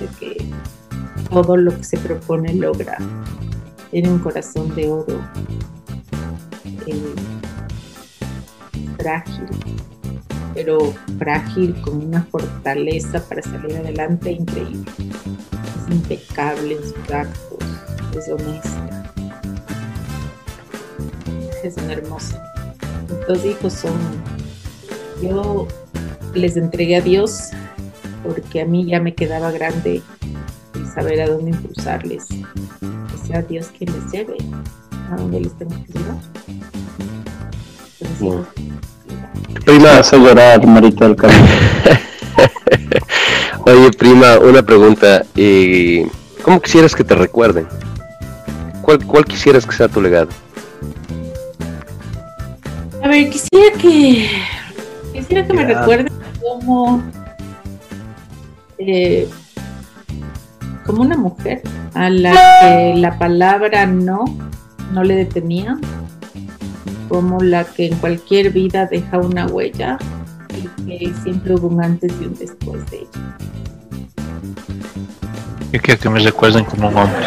[0.00, 0.52] de que
[1.30, 2.98] todo lo que se propone logra.
[3.96, 5.18] Tiene un corazón de oro.
[6.86, 7.14] Eh,
[8.98, 9.46] frágil,
[10.52, 14.92] pero frágil con una fortaleza para salir adelante increíble.
[15.00, 17.58] Es impecable en sus actos,
[18.14, 19.14] es honesta.
[21.64, 22.52] Es una hermosa.
[23.30, 23.98] Mis hijos son,
[25.22, 25.66] yo
[26.34, 27.48] les entregué a Dios
[28.22, 30.02] porque a mí ya me quedaba grande
[30.74, 32.28] el saber a dónde impulsarles.
[33.26, 34.36] Sea Dios quien les lleve
[35.12, 36.16] a donde les tengo que llevar.
[38.00, 38.46] Entonces,
[39.64, 41.42] Prima, vas a llorar, Marita del Carmen.
[43.66, 45.24] Oye, prima, una pregunta.
[45.34, 46.08] eh,
[46.42, 47.66] ¿Cómo quisieras que te recuerden?
[48.82, 50.28] ¿Cuál, ¿Cuál quisieras que sea tu legado?
[53.02, 54.28] A ver, quisiera que
[55.12, 57.02] quisiera que me recuerden como
[58.78, 59.28] eh,
[60.84, 61.62] como una mujer
[61.96, 64.26] a la que la palabra no
[64.92, 65.78] no le detenía,
[67.08, 69.98] como la que en cualquier vida deja una huella
[70.56, 73.08] y que siempre hubo un antes y un después de ella.
[75.72, 77.16] Yo quiero que me recuerden como un hombre.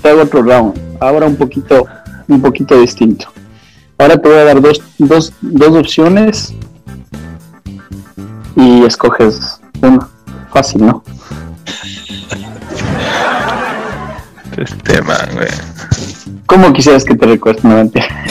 [0.00, 0.80] Te hago otro round.
[1.00, 1.86] Ahora un poquito,
[2.28, 3.26] un poquito distinto.
[3.98, 6.54] Ahora te voy a dar dos, dos, dos opciones
[8.58, 10.08] y escoges una.
[10.52, 11.02] Fácil, ¿no?
[14.56, 15.48] Este man, güey.
[16.46, 17.70] ¿Cómo quisieras que te recuerden?
[17.70, 18.08] No, mentira.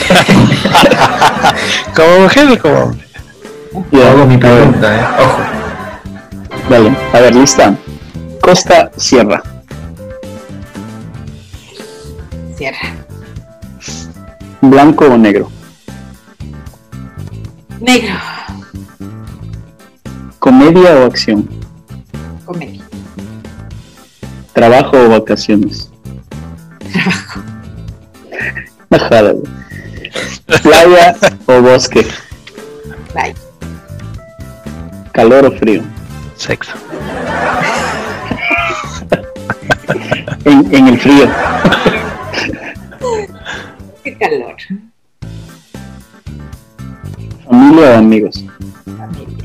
[1.96, 3.06] Como mujer o como hombre.
[3.90, 5.06] Yo hago mi pregunta, eh.
[5.24, 5.42] Ojo.
[6.68, 7.74] Dale, a ver, lista.
[8.42, 9.42] Costa Sierra.
[12.56, 12.94] Cierra.
[14.60, 15.50] Blanco o negro.
[17.80, 18.14] Negro.
[20.38, 21.48] Comedia o acción.
[22.44, 22.84] Comedia.
[24.52, 25.90] Trabajo o vacaciones.
[28.88, 29.42] Trabajo.
[30.62, 32.06] Playa o bosque.
[33.14, 33.34] Bye.
[35.12, 35.82] Calor o frío.
[36.36, 36.72] Sexo.
[40.44, 41.26] En, en el frío.
[44.04, 44.56] Qué calor.
[47.44, 48.44] Familia o amigos.
[48.84, 49.37] Familia.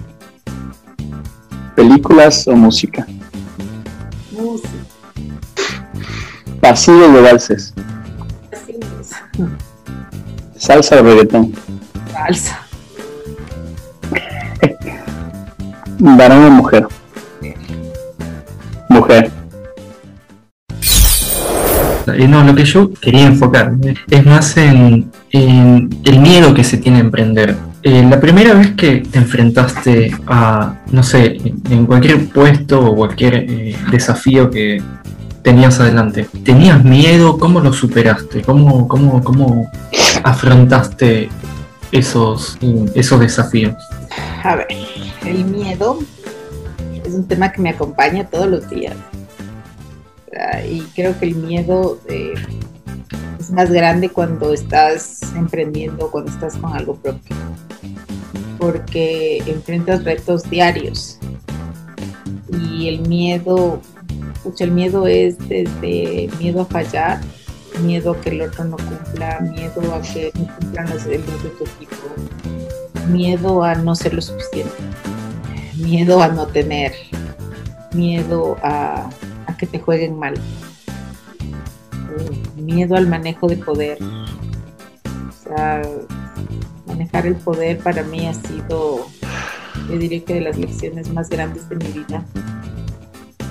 [1.75, 3.07] Películas o música.
[4.31, 4.69] Música.
[6.61, 7.73] Pasillos de valses.
[8.51, 9.11] Es.
[10.55, 11.53] Salsa o reggaetón.
[12.11, 12.59] Salsa.
[15.99, 16.87] Varón o mujer.
[18.89, 19.31] Mujer.
[22.07, 23.73] Eh, no, lo que yo quería enfocar
[24.09, 27.55] es más en, en el miedo que se tiene a emprender.
[27.85, 31.37] Eh, la primera vez que te enfrentaste a, no sé,
[31.69, 34.81] en- cualquier puesto o cualquier eh, desafío que
[35.41, 37.37] tenías adelante, ¿tenías miedo?
[37.37, 38.41] ¿Cómo lo superaste?
[38.41, 39.69] ¿Cómo, cómo, cómo
[40.23, 41.27] afrontaste
[41.91, 42.57] esos,
[42.95, 43.75] esos desafíos?
[44.43, 44.67] A ver,
[45.25, 45.99] el miedo
[47.03, 48.95] es un tema que me acompaña todos los días.
[50.69, 52.33] Y creo que el miedo eh,
[53.39, 57.35] es más grande cuando estás emprendiendo, cuando estás con algo propio.
[58.59, 61.17] Porque enfrentas retos diarios.
[62.51, 63.81] Y el miedo,
[64.59, 67.19] el miedo es desde miedo a fallar,
[67.81, 71.49] miedo a que el otro no cumpla, miedo a que no cumplan los deberes de
[71.49, 71.95] tu equipo,
[73.09, 74.73] miedo a no ser lo suficiente,
[75.75, 76.93] miedo a no tener,
[77.93, 79.09] miedo a,
[79.57, 80.33] que te jueguen mal,
[82.55, 83.97] miedo al manejo de poder.
[84.01, 85.81] O sea,
[86.85, 89.07] manejar el poder para mí ha sido,
[89.89, 92.25] yo diría que de las lecciones más grandes de mi vida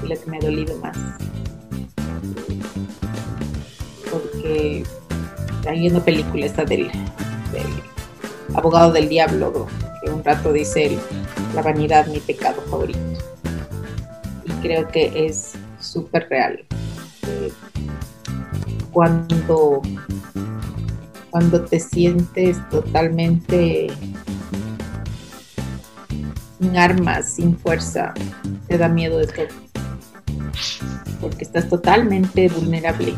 [0.04, 0.96] y la que me ha dolido más.
[4.10, 4.84] Porque
[5.68, 6.90] hay una película esta del,
[8.54, 9.66] abogado del diablo
[10.02, 10.98] que un rato dice
[11.54, 12.98] la vanidad mi pecado favorito
[14.44, 16.64] y creo que es súper real
[17.28, 17.52] eh,
[18.90, 19.82] cuando
[21.32, 23.88] cuando te sientes totalmente
[26.60, 28.12] sin armas, sin fuerza,
[28.68, 29.46] te da miedo de todo.
[31.22, 33.14] Porque estás totalmente vulnerable.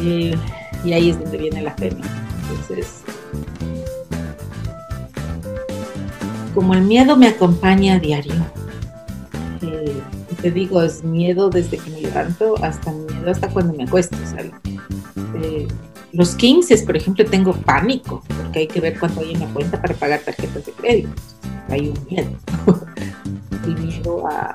[0.00, 1.88] Y ahí es donde viene la fe.
[1.88, 3.02] Entonces,
[6.54, 8.34] como el miedo me acompaña a diario,
[9.62, 10.00] eh,
[10.40, 14.16] te digo, es miedo desde que me levanto hasta miedo hasta cuando me acuesto.
[14.38, 14.69] Eh,
[16.12, 19.80] los 15, por ejemplo, tengo pánico, porque hay que ver cuánto hay en la cuenta
[19.80, 21.10] para pagar tarjetas de crédito.
[21.68, 22.30] Hay un miedo.
[23.64, 24.54] el miedo a,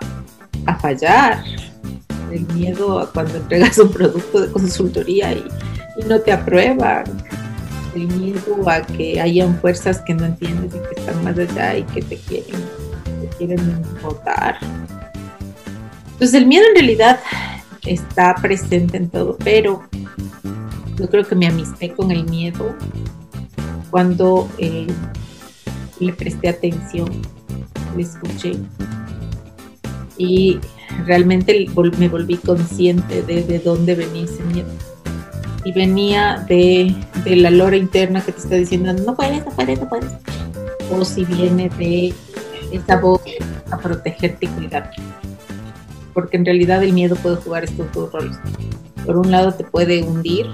[0.65, 1.43] a fallar,
[2.31, 5.45] el miedo a cuando entregas un producto de consultoría y,
[6.07, 7.05] no te aprueban,
[7.95, 11.83] el miedo a que hayan fuerzas que no entiendes y que están más allá y
[11.83, 12.61] que te quieren,
[13.21, 14.57] te quieren votar.
[16.11, 17.21] Entonces el miedo en realidad
[17.85, 19.83] está presente en todo, pero
[20.97, 22.75] yo creo que me amisté con el miedo
[23.91, 24.87] cuando eh,
[25.99, 27.09] le presté atención,
[27.95, 28.53] le escuché
[30.17, 30.59] y
[31.05, 34.69] realmente me volví consciente de, de dónde venía ese miedo.
[35.63, 39.79] Y venía de, de, la lora interna que te está diciendo, no puedes, no puedes,
[39.79, 40.11] no puedes.
[40.91, 42.13] O si viene de
[42.71, 43.21] esa voz
[43.71, 45.01] a protegerte y cuidarte.
[46.13, 48.37] Porque en realidad el miedo puede jugar estos dos roles.
[49.05, 50.47] Por un lado te puede hundir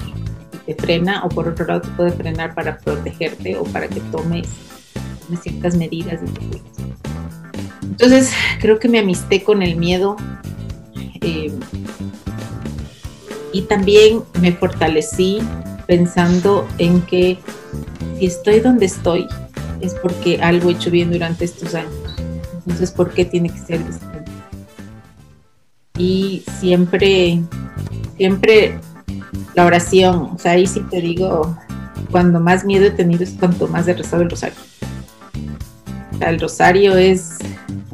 [0.65, 4.47] te frena, o por otro lado te puede frenar para protegerte o para que tomes,
[5.41, 6.19] ciertas medidas.
[7.83, 10.17] Entonces creo que me amisté con el miedo
[11.21, 11.53] eh,
[13.53, 15.39] y también me fortalecí
[15.87, 17.37] pensando en que
[18.17, 19.27] si estoy donde estoy
[19.81, 21.93] es porque algo he hecho bien durante estos años.
[22.53, 24.31] Entonces, ¿por qué tiene que ser distinto?
[25.97, 27.41] Y siempre,
[28.17, 28.79] siempre
[29.55, 31.57] la oración, o sea, ahí sí te digo,
[32.09, 34.57] cuando más miedo he tenido es cuanto más he rezado el rosario.
[36.13, 37.39] O sea, el rosario es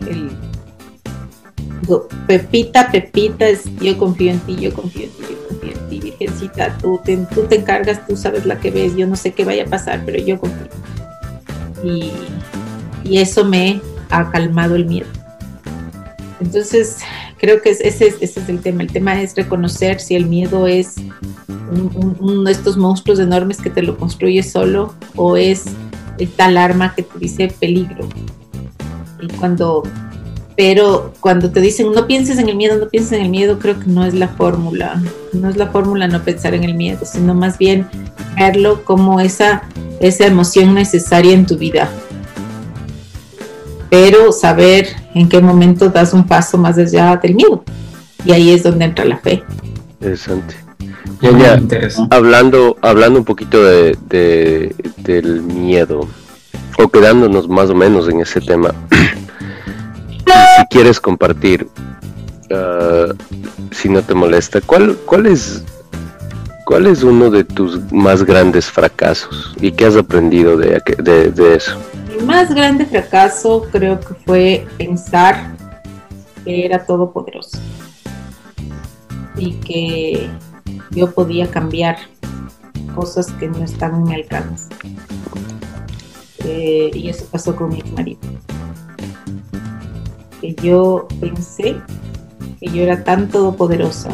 [0.08, 0.32] el
[2.28, 3.46] Pepita, Pepita,
[3.82, 7.16] yo confío en ti, yo confío en ti, yo confío en ti, Virgencita, tú te,
[7.34, 10.02] tú te encargas, tú sabes la que ves, yo no sé qué vaya a pasar,
[10.06, 10.68] pero yo confío.
[11.84, 12.12] Y,
[13.04, 15.08] y eso me ha calmado el miedo.
[16.42, 16.98] Entonces,
[17.38, 18.84] creo que ese, ese es el tema.
[18.84, 20.96] El tema es reconocer si el miedo es
[22.20, 25.66] uno de estos monstruos enormes que te lo construye solo o es
[26.18, 28.08] esta alarma que te dice peligro.
[29.22, 29.84] Y cuando
[30.56, 33.80] pero cuando te dicen no pienses en el miedo, no pienses en el miedo, creo
[33.80, 35.00] que no es la fórmula,
[35.32, 37.88] no es la fórmula no pensar en el miedo, sino más bien
[38.36, 39.64] verlo como esa,
[40.00, 41.90] esa emoción necesaria en tu vida.
[43.90, 47.64] Pero saber en qué momento das un paso más allá del miedo.
[48.26, 49.44] Y ahí es donde entra la fe.
[50.00, 50.56] Interesante.
[51.22, 51.60] Ya,
[52.12, 56.08] hablando, hablando un poquito de, de, del miedo,
[56.78, 58.74] o quedándonos más o menos en ese tema.
[60.58, 61.68] si quieres compartir,
[62.52, 63.14] uh,
[63.72, 65.64] si no te molesta, ¿cuál, cuál, es,
[66.66, 71.56] ¿cuál es uno de tus más grandes fracasos y qué has aprendido de, de, de
[71.56, 71.78] eso?
[72.18, 75.56] Mi más grande fracaso creo que fue pensar
[76.44, 77.60] que era todopoderoso
[79.38, 80.28] y que
[80.92, 81.98] yo podía cambiar
[82.96, 84.74] cosas que no estaban en mi alcance.
[86.40, 88.20] Eh, y eso pasó con mi marido
[90.42, 91.76] que yo pensé
[92.60, 94.10] que yo era tan todopoderosa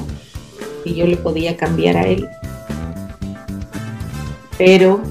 [0.83, 2.27] que yo le podía cambiar a él.
[4.57, 5.01] Pero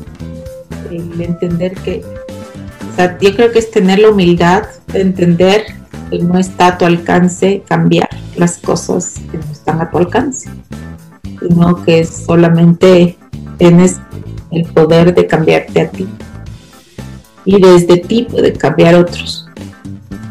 [0.90, 2.04] el entender que,
[2.94, 5.66] sea, yo creo que es tener la humildad de entender
[6.10, 10.50] que no está a tu alcance cambiar las cosas que no están a tu alcance,
[11.40, 13.18] sino que solamente
[13.58, 13.98] tienes
[14.50, 16.06] el poder de cambiarte a ti
[17.44, 19.48] y desde ti puede cambiar otros.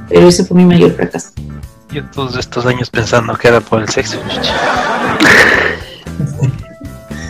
[0.10, 1.32] Pero ese fue mi mayor fracaso.
[1.92, 4.18] Yo todos estos años pensando que era por el sexo.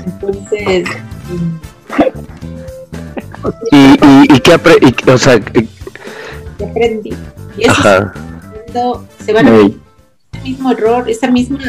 [0.06, 0.88] Entonces,
[3.72, 5.68] ¿Y, y, y qué apre y, o sea, ¿qué
[6.64, 7.14] aprendí?
[7.58, 8.14] Y eso ajá,
[9.24, 11.60] se van a ese mismo error, esa misma,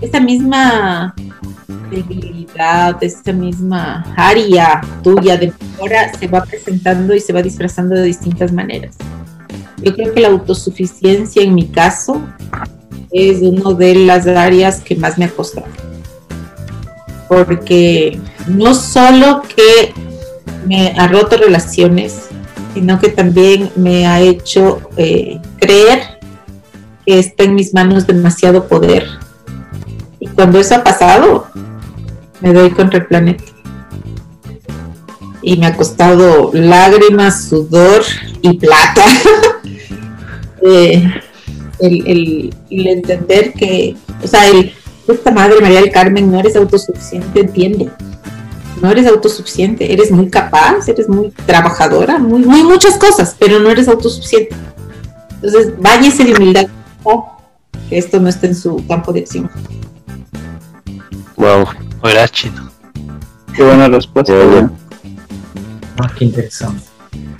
[0.00, 1.14] esa misma
[1.90, 8.04] debilidad, esa misma área tuya de mejora se va presentando y se va disfrazando de
[8.04, 8.96] distintas maneras.
[9.78, 12.20] Yo creo que la autosuficiencia en mi caso
[13.10, 15.66] es una de las áreas que más me ha costado.
[17.28, 19.92] Porque no solo que
[20.66, 22.26] me ha roto relaciones,
[22.74, 26.00] sino que también me ha hecho eh, creer
[27.06, 29.06] que está en mis manos demasiado poder.
[30.20, 31.46] Y cuando eso ha pasado,
[32.40, 33.44] me doy contra el planeta.
[35.42, 38.02] Y me ha costado lágrimas, sudor
[38.42, 39.04] y plata.
[40.64, 41.02] Eh,
[41.80, 44.72] el, el- el entender que, o sea, el,
[45.08, 47.90] esta madre María del Carmen, no eres autosuficiente, entiende.
[48.82, 53.70] No eres autosuficiente, eres muy capaz, eres muy trabajadora, muy, muy muchas cosas, pero no
[53.70, 54.56] eres autosuficiente.
[55.36, 56.66] Entonces, báñese de humildad,
[57.04, 57.38] oh,
[57.88, 59.48] que esto no está en su campo de acción.
[61.36, 61.64] wow,
[62.02, 62.70] Oirás chino.
[63.54, 64.32] Qué buena respuesta.
[64.32, 64.44] Ya.
[64.44, 64.64] güey.
[66.00, 66.82] Ah, qué interesante.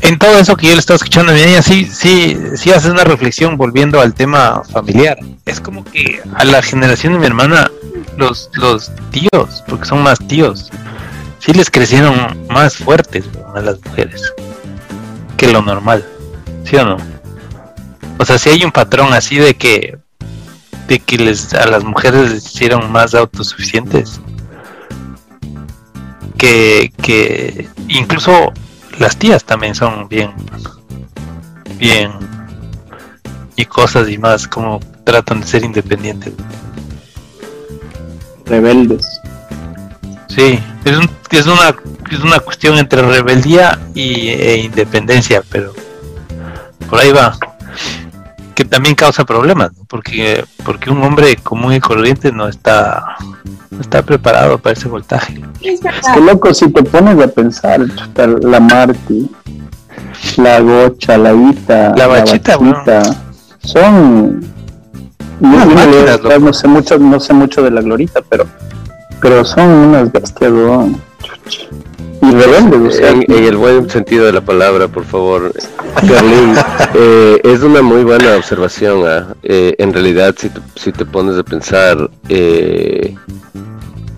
[0.03, 2.91] En todo eso que yo le estaba escuchando a mi niña, sí, sí, sí hace
[2.91, 5.19] una reflexión volviendo al tema familiar.
[5.45, 7.71] Es como que a la generación de mi hermana,
[8.17, 10.71] los, los tíos, porque son más tíos,
[11.43, 13.25] sí les crecieron más fuertes
[13.55, 14.33] a las mujeres
[15.37, 16.05] que lo normal,
[16.65, 16.97] ¿sí o no?
[18.19, 19.99] O sea, si hay un patrón así de que
[20.87, 24.21] de que les a las mujeres les hicieron más autosuficientes
[26.39, 28.53] que que incluso
[28.99, 30.33] las tías también son bien
[31.79, 32.13] bien
[33.57, 36.33] y cosas y más como tratan de ser independientes
[38.45, 39.22] Rebeldes.
[40.35, 41.75] Sí es, un- es una
[42.11, 45.73] es una cuestión entre rebeldía y e independencia pero
[46.89, 47.37] por ahí va
[48.55, 49.85] que también causa problemas ¿no?
[49.89, 53.17] porque porque un hombre común y corriente no está
[53.71, 57.81] no está preparado para ese voltaje Es que verdad, loco, si te pones a pensar,
[57.97, 59.31] chuta, la Marti,
[60.37, 63.03] la Gocha, la Ita, La Bachita, Bachita,
[63.65, 64.45] son.
[65.41, 68.47] Máquinas, no sé mucho, no sé mucho de la Glorita, pero,
[69.23, 71.01] pero son unas bestias, weón.
[72.23, 75.53] Y rebeldes, o sea, en, en el buen sentido de la palabra, por favor.
[75.95, 76.55] Carlín,
[76.95, 79.03] eh, es una muy buena observación.
[79.07, 79.35] ah.
[79.43, 83.15] Eh, en realidad, si te, si te pones a pensar, eh,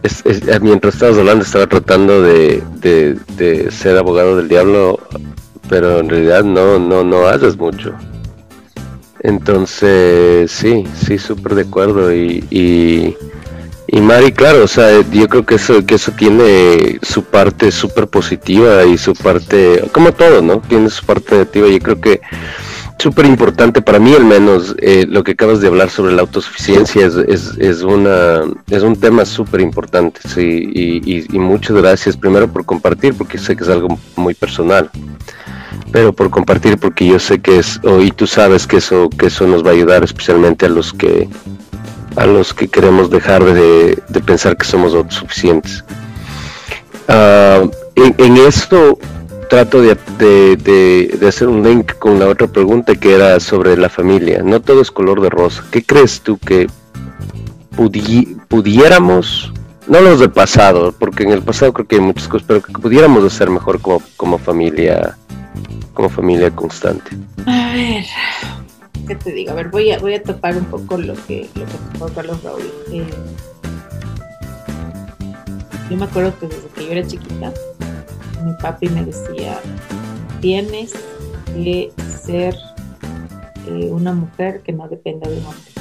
[0.02, 4.98] es- es- eh, mientras estabas hablando, estaba tratando de, de- de ser abogado del diablo,
[5.70, 7.94] pero en realidad no, no, no haces mucho.
[9.20, 12.12] Entonces, sí, sí, súper de acuerdo.
[12.14, 13.16] Y, y,
[13.94, 18.08] y Mari, claro, o sea, yo creo que eso, que eso tiene su parte súper
[18.08, 20.60] positiva y su parte, como todo, ¿no?
[20.62, 21.68] Tiene su parte negativa.
[21.68, 22.20] Yo creo que
[22.98, 27.06] súper importante para mí, al menos, eh, lo que acabas de hablar sobre la autosuficiencia
[27.06, 27.14] es,
[27.56, 30.98] es, una, es un tema súper importante, sí.
[31.04, 34.90] Y muchas gracias primero por compartir, porque sé que es algo muy personal
[35.92, 39.26] pero por compartir porque yo sé que es oh, y tú sabes que eso que
[39.26, 41.28] eso nos va a ayudar especialmente a los que
[42.16, 45.84] a los que queremos dejar de, de pensar que somos autosuficientes.
[47.08, 47.62] Ah,
[47.96, 48.98] en, en esto
[49.50, 50.56] trato de, de-
[51.18, 54.42] de- hacer un link con la otra pregunta que era sobre la familia.
[54.42, 55.64] No todo es color de rosa.
[55.70, 56.66] ¿qué crees tú que
[57.76, 59.52] pudi- pudiéramos
[59.86, 62.72] no los del pasado porque en el pasado creo que hay muchas cosas pero que
[62.72, 65.16] pudiéramos hacer mejor como, como familia
[65.92, 67.10] como familia constante.
[69.06, 69.52] ¿Qué te digo?
[69.52, 72.62] A ver, voy a, voy a topar un poco lo que, lo que Carlos Raúl.
[72.90, 73.06] Eh,
[75.90, 77.52] yo me acuerdo que desde que yo era chiquita,
[78.44, 79.60] mi papi me decía,
[80.40, 80.92] tienes
[81.46, 81.92] que
[82.22, 82.56] ser
[83.68, 85.72] eh, una mujer que no dependa de un hombre.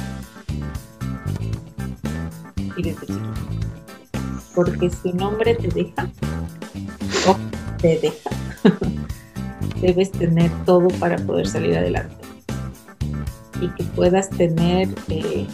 [2.76, 3.34] Y desde chiquita.
[4.54, 6.10] Porque si un hombre te deja,
[7.26, 7.36] o
[7.78, 8.30] te deja,
[9.80, 12.23] debes tener todo para poder salir adelante
[13.60, 15.46] y que puedas tener eh,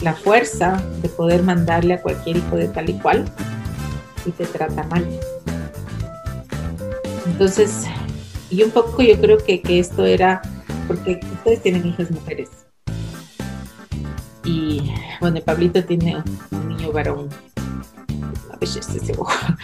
[0.00, 3.24] la fuerza de poder mandarle a cualquier hijo de tal y cual
[4.26, 5.06] y te trata mal.
[7.26, 7.84] Entonces,
[8.50, 10.42] y un poco yo creo que, que esto era
[10.86, 12.50] porque ustedes tienen hijas mujeres.
[14.44, 17.28] Y bueno, Pablito tiene un niño varón.
[18.52, 19.14] A veces ese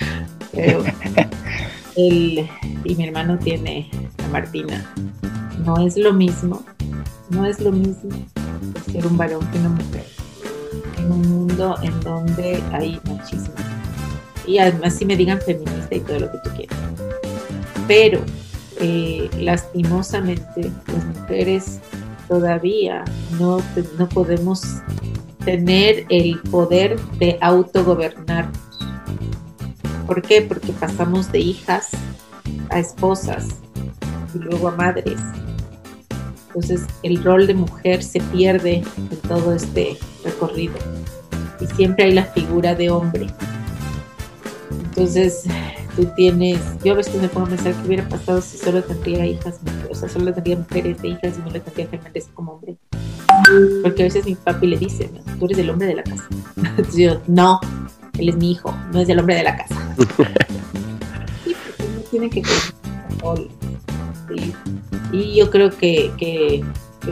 [0.52, 0.82] Pero
[1.96, 2.48] él
[2.84, 3.90] y mi hermano tiene
[4.24, 4.92] a Martina.
[5.64, 6.64] No es lo mismo,
[7.30, 8.10] no es lo mismo
[8.90, 10.06] ser un varón que una mujer.
[10.98, 13.54] En un mundo en donde hay machismo.
[14.46, 16.78] Y además si me digan feminista y todo lo que tú quieras.
[17.86, 18.20] Pero
[18.80, 21.80] eh, lastimosamente las mujeres
[22.28, 23.04] todavía
[23.38, 23.60] no,
[23.98, 24.62] no podemos
[25.44, 28.58] tener el poder de autogobernarnos.
[30.06, 30.42] ¿Por qué?
[30.42, 31.90] Porque pasamos de hijas
[32.70, 33.48] a esposas
[34.34, 35.20] y luego a madres.
[36.54, 40.74] Entonces el rol de mujer se pierde en todo este recorrido
[41.60, 43.28] y siempre hay la figura de hombre.
[44.70, 45.44] Entonces
[45.94, 49.26] tú tienes, yo a veces me pongo a pensar qué hubiera pasado si solo tendría
[49.26, 52.76] hijas, o sea, solo tendría mujeres de hijas y no le tendría que como hombre.
[53.82, 56.26] Porque a veces mi papi le dice, tú eres el hombre de la casa.
[56.56, 57.60] Entonces yo, no,
[58.18, 59.94] él es mi hijo, no es el hombre de la casa.
[61.44, 62.42] sí, porque tiene que
[65.12, 66.64] Y yo creo que, que,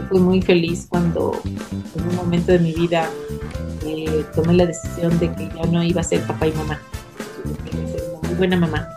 [0.09, 3.09] fui muy feliz cuando en un momento de mi vida
[3.85, 6.79] eh, tomé la decisión de que ya no iba a ser papá y mamá
[8.39, 8.89] buena mamá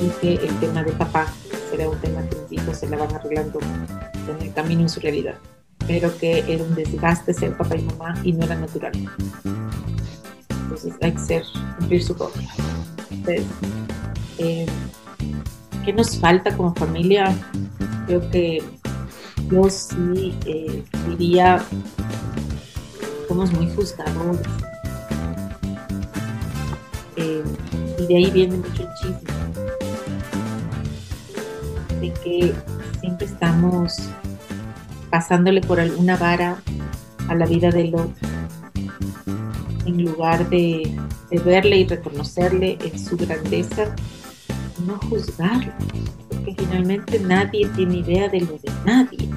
[0.00, 1.26] y que el tema de papá
[1.70, 3.58] será un tema que mis hijos se la van arreglando
[4.28, 5.34] en el camino en su realidad,
[5.88, 8.92] pero que era un desgaste ser papá y mamá y no era natural.
[10.50, 11.42] Entonces hay que ser,
[11.78, 12.30] cumplir su rol.
[13.10, 13.44] Entonces,
[15.84, 17.34] ¿qué nos falta como familia?
[18.06, 18.62] Creo que
[19.50, 21.62] yo sí eh, diría,
[23.28, 24.40] somos muy juzgadores.
[27.16, 27.42] Eh,
[27.98, 29.34] y de ahí viene mucho chisme.
[32.00, 32.54] De que
[33.00, 33.96] siempre estamos
[35.10, 36.56] pasándole por alguna vara
[37.28, 38.28] a la vida del otro,
[39.86, 40.98] en lugar de,
[41.44, 43.94] verle y reconocerle en su grandeza,
[44.86, 45.72] no juzgarlo,
[46.28, 49.28] porque finalmente nadie tiene idea de lo de nadie.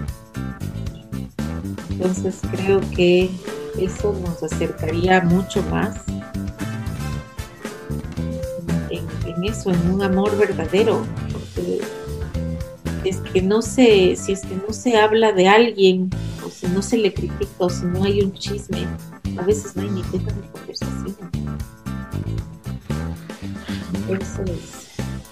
[1.90, 3.30] Entonces creo que
[3.80, 5.96] eso nos acercaría mucho más
[9.48, 11.82] eso, en un amor verdadero, porque
[13.04, 16.10] es que no se, si es que no se habla de alguien,
[16.46, 18.86] o si no se le critica, o si no hay un chisme,
[19.38, 21.16] a veces no hay ni tema de conversación.
[23.94, 24.87] Entonces,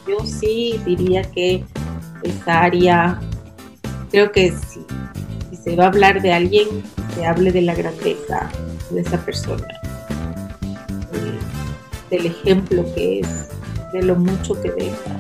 [0.08, 1.64] yo sí diría que
[2.24, 3.20] esa área,
[4.12, 4.86] creo que si,
[5.64, 6.68] se va a hablar de alguien,
[7.16, 8.49] se hable de la grandeza
[8.91, 9.68] de esa persona,
[12.10, 13.49] del ejemplo que es
[13.93, 15.18] de lo mucho que deja,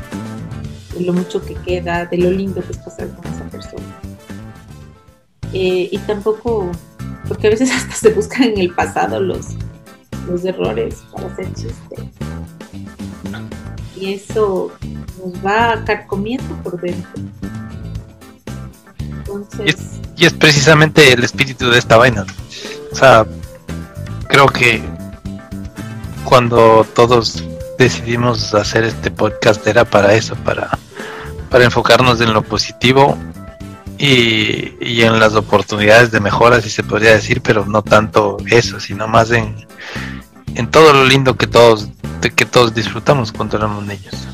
[0.93, 3.83] de lo mucho que queda, de lo lindo que es pasar con esa persona.
[5.53, 6.69] Eh, y tampoco,
[7.27, 9.47] porque a veces hasta se buscan en el pasado los,
[10.27, 12.24] los errores para hacer chiste.
[13.95, 14.71] Y eso
[15.23, 17.11] nos va carcomiendo por dentro.
[18.99, 20.01] Entonces...
[20.17, 22.25] Y, es, precisamente el espíritu de esta vaina.
[22.91, 23.25] O sea,
[24.27, 24.81] creo que
[26.23, 27.43] cuando todos
[27.77, 30.77] decidimos hacer este podcast era para eso, para,
[31.49, 33.17] para enfocarnos en lo positivo
[33.97, 38.79] y, y, en las oportunidades de mejora, si se podría decir, pero no tanto eso,
[38.79, 39.55] sino más en,
[40.55, 41.89] en todo lo lindo que todos,
[42.31, 44.27] que todos disfrutamos cuando éramos niños.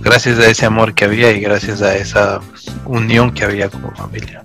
[0.00, 2.40] Gracias a ese amor que había y gracias a esa
[2.84, 4.44] unión que había como familia.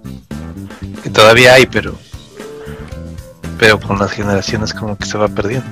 [1.03, 1.95] Que todavía hay, pero
[3.57, 5.65] pero con las generaciones como que se va perdiendo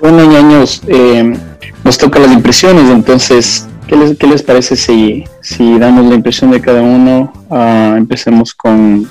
[0.00, 1.36] bueno, años eh,
[1.84, 6.50] nos toca las impresiones, entonces, ¿qué les, qué les parece si, si damos la impresión
[6.50, 7.32] de cada uno?
[7.48, 9.08] Uh, empecemos con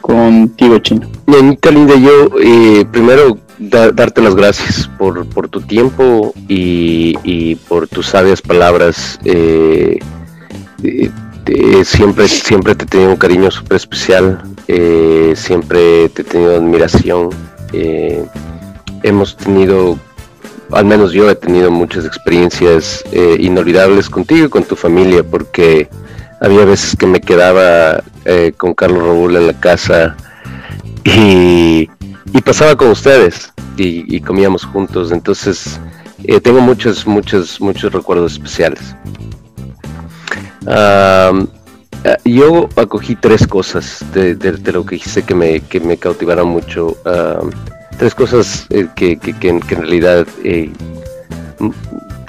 [0.00, 1.08] contigo, Chino.
[1.26, 7.88] Nenita linda, yo eh, primero darte las gracias por, por tu tiempo y, y, por
[7.88, 9.18] tus sabias palabras.
[9.24, 9.98] Eh,
[11.84, 17.30] siempre, siempre te he tenido un cariño súper especial, eh, siempre te he tenido admiración.
[19.02, 19.98] hemos tenido
[20.72, 25.88] al menos yo he tenido muchas experiencias eh, inolvidables contigo y con tu familia, porque
[26.40, 30.16] había veces que me quedaba eh, con Carlos Raúl en la casa
[31.04, 31.88] y,
[32.42, 35.12] pasaba con ustedes y, comíamos juntos.
[35.12, 35.80] Entonces
[36.24, 38.80] eh, tengo muchos, muchos, muchos recuerdos especiales.
[42.24, 44.36] yo acogí tres cosas de,
[44.72, 46.96] lo que hice que me, que me cautivaron mucho
[47.98, 50.70] tres cosas eh, que, en, realidad eh,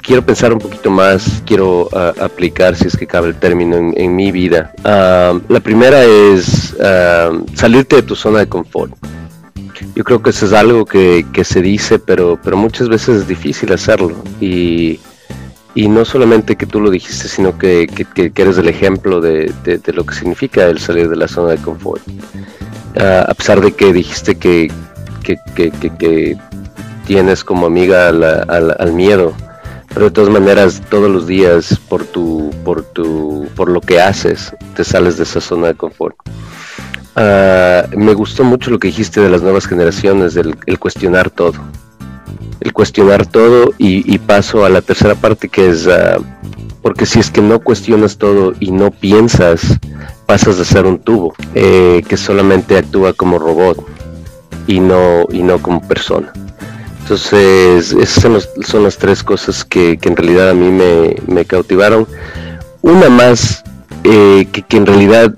[0.02, 1.88] quiero pensar un poquito más, quiero
[2.20, 4.72] aplicar, si es que cabe el término, en, mi vida.
[4.84, 6.76] La primera es
[7.54, 8.92] salirte de tu zona de confort.
[9.94, 13.72] Yo creo que eso es algo que, se dice, pero, pero muchas veces es difícil
[13.72, 14.22] hacerlo.
[14.40, 15.00] Y,
[15.74, 17.88] no solamente que tú lo dijiste, sino que,
[18.34, 19.52] eres el ejemplo de,
[19.92, 22.02] lo que significa el salir de la zona de confort.
[22.96, 24.70] a pesar de que dijiste que,
[25.22, 26.38] que
[27.10, 29.34] tienes como amiga al, miedo,
[29.88, 34.54] pero de todas maneras todos los días por tu, por tu, por lo que haces,
[34.76, 36.14] te sales de esa zona de confort.
[37.16, 41.54] Ah, me gustó mucho lo que dijiste de las nuevas generaciones, el, cuestionar todo.
[42.60, 46.18] El cuestionar todo y, paso a la tercera parte que es, ah,
[46.82, 49.78] porque si es que no cuestionas todo y no piensas,
[50.26, 53.84] pasas de ser un tubo eh, que solamente actúa como robot
[54.66, 56.32] y no, y no como persona.
[57.02, 62.06] Entonces, esas son, las tres cosas que, en realidad a mí me, cautivaron.
[62.82, 63.64] Una más
[64.04, 65.34] eh, que, en realidad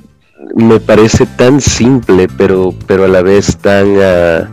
[0.54, 4.48] me parece tan simple, pero, pero a la vez tan, ah,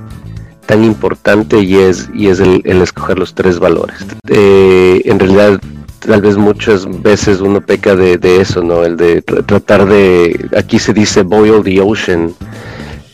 [0.65, 3.97] tan importante y es, y es el, escoger los tres valores.
[4.27, 5.59] Eh, en realidad,
[5.99, 8.83] tal vez muchas veces uno peca de, eso, ¿no?
[8.83, 12.33] El de tratar de, aquí se dice boil the ocean,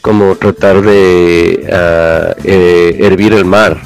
[0.02, 3.80] como tratar de ah, eh, hervir el mar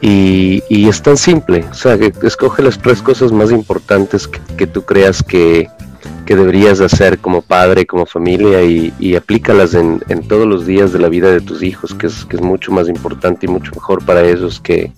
[0.00, 4.82] y, es tan simple, o sea, que escoge las tres cosas más importantes que, tú
[4.82, 5.68] creas que,
[6.34, 11.30] deberías hacer como padre, como familia y, aplícalas en, todos los días de la vida
[11.30, 14.60] de tus hijos, que es, que es mucho más importante y mucho mejor para ellos
[14.60, 14.90] que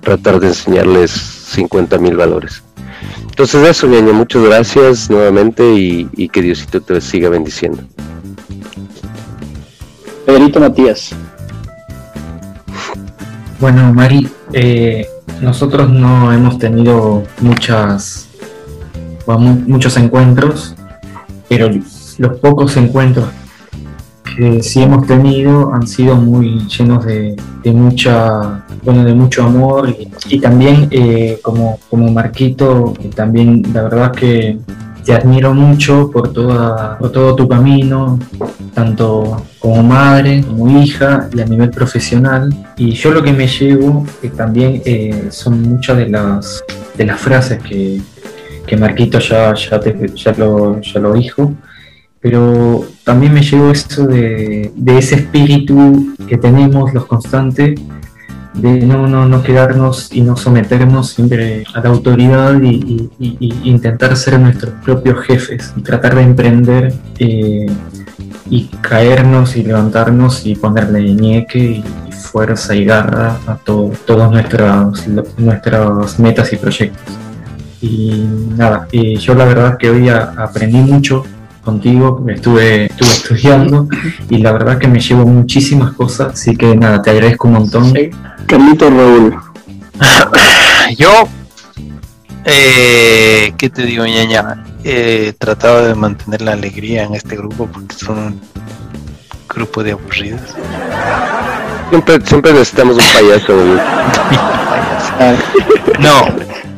[0.00, 2.62] tratar de enseñarles 50 mil valores.
[3.22, 7.82] Entonces eso, ñaña, muchas gracias nuevamente y, y que Diosito te siga bendiciendo.
[10.24, 11.14] Pedrito Matías.
[13.58, 15.06] Bueno, Mari, eh,
[15.40, 18.28] nosotros no hemos tenido muchas,
[19.66, 20.75] muchos encuentros,
[21.48, 21.70] pero
[22.18, 23.26] los pocos encuentros
[24.36, 29.94] que sí hemos tenido han sido muy llenos de, mucha, bueno, de mucho amor
[30.28, 34.58] y, también eh, como, como Marquito, también la verdad que
[35.06, 38.18] te admiro mucho por, toda, por todo tu camino,
[38.74, 42.52] tanto como madre, como hija y a nivel profesional.
[42.76, 44.04] Y yo lo que me llevo
[44.36, 46.64] también eh, son muchas de las,
[46.96, 48.00] de las frases que,
[48.66, 49.80] que Marquito ya, ya,
[50.14, 51.54] ya, lo, ya lo dijo,
[52.20, 57.80] pero también me llevo eso de, de ese espíritu que tenemos los constantes
[58.56, 63.10] de no, no, no quedarnos y no someternos siempre a la autoridad y,
[63.64, 67.66] intentar ser nuestros propios jefes y tratar de emprender eh,
[68.48, 75.06] y caernos y levantarnos y ponerle ñeque y fuerza y garra a todo, todas nuestras,
[75.38, 77.25] nuestras metas y proyectos.
[77.80, 81.24] Y nada, y yo la verdad que hoy aprendí mucho
[81.62, 83.88] contigo, estuve, estuve estudiando
[84.30, 87.92] y la verdad que me llevo muchísimas cosas, así que nada, te agradezco un montón.
[88.46, 89.36] Carlito Raúl.
[90.96, 91.28] Yo,
[92.44, 94.64] eh, ¿qué te digo, ñaña?
[94.84, 98.40] He tratado de mantener la alegría en este grupo porque son un
[99.48, 100.40] grupo de aburridos.
[101.90, 103.56] Siempre, siempre necesitamos un payaso.
[105.98, 106.26] no,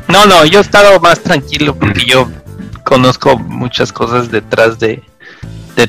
[0.08, 2.28] no, no, yo he estado más tranquilo porque yo
[2.84, 5.02] conozco muchas cosas detrás de,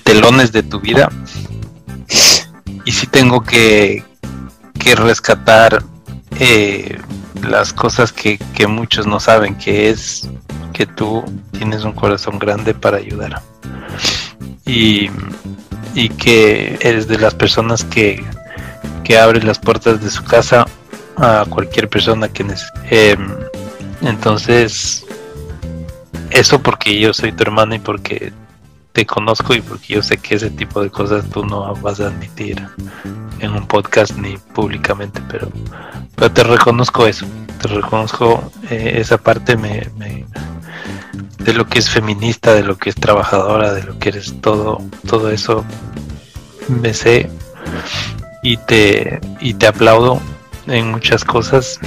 [0.03, 1.09] telones de tu vida.
[2.86, 4.03] Y sí tengo que,
[4.78, 5.84] que rescatar
[6.39, 6.99] eh,
[7.41, 10.28] las cosas que, muchos no saben, que es
[10.74, 13.41] que tú tienes un corazón grande para ayudar.
[14.65, 15.09] Y,
[15.95, 18.24] y que eres de las personas que,
[19.03, 20.65] que abre las puertas de su casa
[21.17, 23.11] a cualquier persona que necesite.
[23.11, 23.49] Em,
[24.02, 25.06] entonces,
[26.32, 28.34] eso porque yo soy tu hermana y porque
[28.91, 32.08] te conozco y porque yo sé que ese tipo de cosas tú no vas a
[32.08, 32.66] admitir
[33.39, 35.50] en un podcast ni públicamente, pero,
[36.16, 37.26] pero te reconozco eso,
[37.62, 39.88] te reconozco eh, esa parte me,
[41.38, 44.82] de lo que es feminista, de lo que es trabajadora, de lo que eres todo,
[45.08, 45.64] todo eso
[46.68, 47.30] me sé
[48.43, 50.22] y te, y te aplaudo
[50.68, 51.80] en muchas cosas.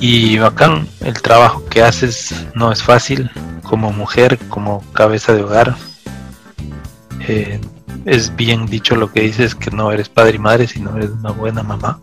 [0.00, 3.30] Y bacán, el trabajo que haces no es fácil
[3.62, 5.76] como mujer, como cabeza de hogar.
[7.28, 7.60] Eh,
[8.06, 11.32] es bien dicho lo que dices, que no eres padre y madre, sino eres una
[11.32, 12.00] buena mamá.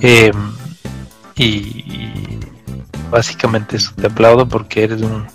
[0.00, 0.52] Em,
[1.34, 2.38] y,
[3.10, 5.26] básicamente eso te aplaudo porque eres un,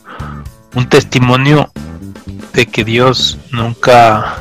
[0.75, 1.71] un testimonio
[2.53, 4.37] de que Dios nunca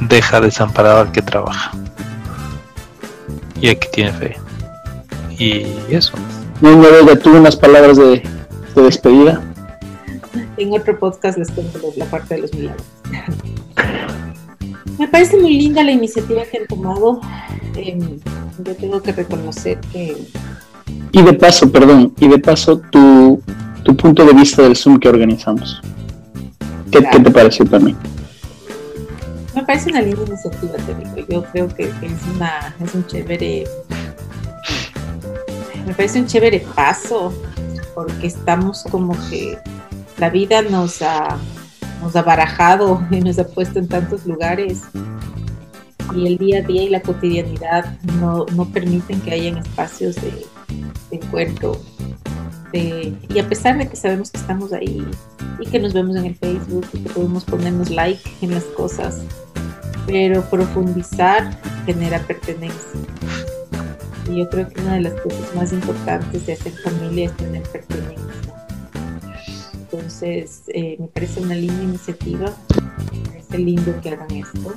[0.00, 1.70] deja desamparado al que trabaja
[3.60, 4.49] y al que tiene fe.
[5.40, 6.12] Y eso,
[6.60, 8.22] No, tuve unas palabras de,
[8.76, 9.42] despedida.
[10.58, 12.84] En otro podcast les cuento la parte de los milagros.
[14.98, 17.22] Me parece muy linda la iniciativa que han tomado.
[17.74, 18.20] Em,
[18.62, 20.14] yo tengo que reconocer que...
[21.12, 23.42] Y de paso, perdón, y de paso tu,
[23.82, 25.80] tu punto de vista del Zoom que organizamos.
[26.90, 27.96] ¿Qué, ¿qué te pareció también?
[29.54, 31.28] Me parece una linda iniciativa, te digo.
[31.30, 33.64] Yo creo que es, una, es un chévere.
[35.90, 37.32] Me parece un chévere paso,
[37.96, 39.58] porque estamos como que
[40.18, 41.36] la vida nos ha,
[42.00, 44.82] nos ha barajado y nos ha puesto en tantos lugares
[46.14, 50.30] y el día a día y la cotidianidad no, no permiten que hayan espacios de,
[51.10, 51.76] de encuentro.
[52.72, 55.04] Y a pesar de que sabemos que estamos ahí
[55.58, 59.22] y que nos vemos en el Facebook y que podemos ponernos like en las cosas,
[60.06, 61.50] pero profundizar
[61.84, 63.00] genera pertenencia.
[64.28, 67.62] Y yo creo que una de las cosas más importantes de hacer familia es tener
[67.62, 68.18] pertenencia.
[69.74, 72.52] Entonces, eh, me parece una linda iniciativa,
[73.12, 74.74] me parece lindo que hagan esto.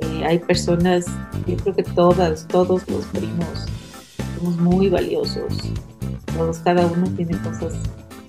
[0.00, 1.06] Eh, hay personas,
[1.46, 3.66] yo creo que todas, todos los primos
[4.36, 5.58] somos muy valiosos.
[6.36, 7.74] Todos, cada uno tiene cosas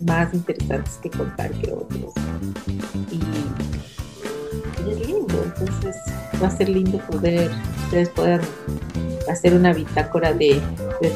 [0.01, 2.13] más interesantes que contar que otros.
[5.43, 5.95] Entonces
[6.41, 7.51] va a ser lindo poder,
[7.85, 8.41] ustedes puedan
[9.29, 10.61] hacer una bitácora de,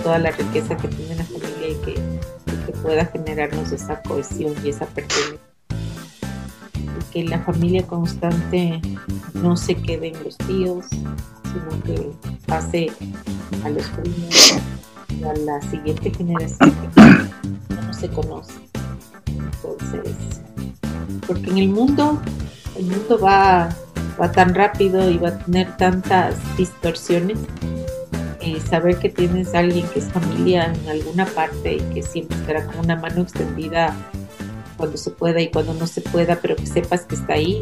[0.03, 1.93] toda la riqueza que tiene la familia y que,
[2.65, 5.39] que pueda generarnos esa cohesión y esa pertenencia.
[5.99, 8.81] Y que la familia constante
[9.33, 12.11] no se quede en los tíos, sino que
[12.45, 12.91] pase
[13.63, 14.59] a los primos
[15.09, 18.53] y a la siguiente generación que no se conoce.
[19.27, 20.15] Entonces,
[21.27, 22.19] porque en el mundo,
[22.77, 23.69] el mundo va,
[24.19, 27.37] va tan rápido y va a tener tantas distorsiones.
[28.41, 32.37] Eh, saber que tienes a alguien que es familia en alguna parte y que siempre
[32.37, 33.95] estará con una mano extendida
[34.77, 37.59] cuando se pueda y cuando no se pueda, pero que sepas que está ahí,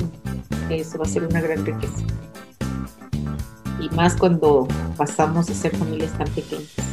[0.70, 2.02] eso va a ser una gran riqueza.
[3.82, 6.90] Y más cuando pasamos a ser familias tan pequeñas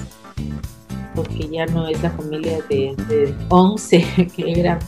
[1.17, 4.79] porque ya no es la familia de, de 11 que era,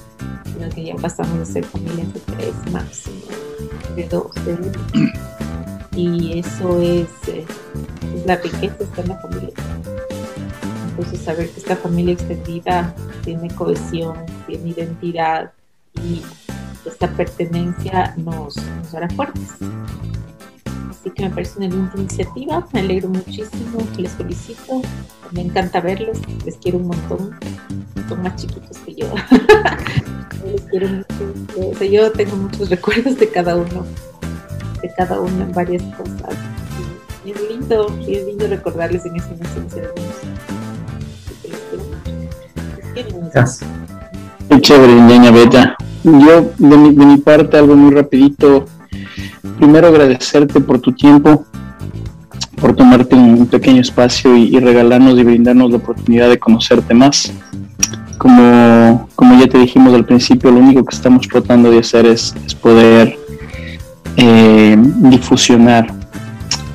[0.45, 3.17] sino que ya pasamos a ser familias de tres máximo,
[5.97, 7.45] Y eso es, eh,
[8.25, 9.51] la riqueza, está en la familia.
[10.91, 12.95] Entonces saber que esta familia extendida
[13.25, 15.53] tiene cohesión, tiene identidad
[16.03, 16.23] y
[16.85, 19.51] esta pertenencia nos, nos hará fuertes.
[20.91, 24.83] Así que me parece una linda iniciativa, me alegro muchísimo, les felicito,
[25.33, 27.39] me encanta verlos, les quiero un montón,
[28.09, 29.07] son más chiquitos que yo.
[31.91, 33.87] yo tengo muchos recuerdos de cada uno,
[34.83, 36.37] de cada uno en varias cosas.
[37.25, 39.89] Y es lindo, y es lindo recordarles en esa inocencia de
[43.33, 43.61] Gracias.
[44.49, 45.77] Qué chévere, niña Bella.
[46.05, 48.65] Yo, de mi, de mi parte, algo muy rapidito
[49.59, 51.45] primero agradecerte por tu tiempo,
[52.61, 57.33] por tomarte un pequeño espacio y, regalarnos y brindarnos la oportunidad de conocerte más.
[58.19, 62.35] Como, como, ya te dijimos al principio, lo único que estamos tratando de hacer es,
[62.61, 63.17] poder
[64.17, 65.95] eh, difusionar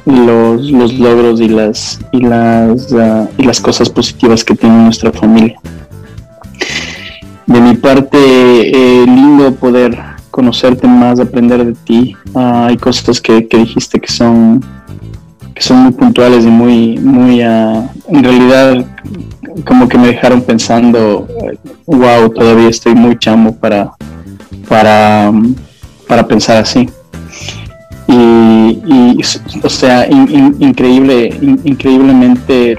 [0.05, 5.11] los, los, logros y las, y, las, uh, y las cosas positivas que tiene nuestra
[5.11, 5.59] familia.
[7.45, 12.15] De mi parte, eh, lindo poder conocerte más, aprender de ti.
[12.33, 14.63] Ah, hay cosas que, dijiste que son
[15.53, 18.85] que son muy puntuales y muy muy ah, en realidad
[19.65, 21.27] como que me dejaron pensando
[21.85, 23.91] wow todavía estoy muy chamo para
[24.67, 25.31] para
[26.07, 26.89] para pensar así
[28.07, 29.21] y,
[29.63, 32.77] o sea increíble increíblemente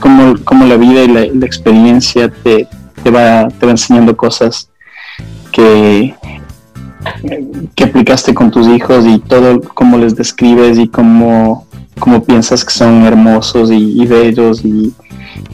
[0.00, 2.66] como, como la vida y la, experiencia te,
[3.02, 4.70] te va te va enseñando cosas
[5.52, 6.14] que
[7.74, 11.66] que aplicaste con tus hijos y todo cómo les describes y cómo,
[11.98, 14.92] cómo piensas que son hermosos y, bellos y,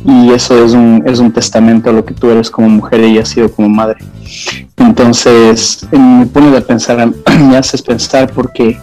[0.04, 3.18] y, eso es un, es un testamento a lo que tú eres como mujer y
[3.18, 3.98] has sido como madre.
[4.76, 8.78] Entonces me pone a pensar, me haces pensar porque,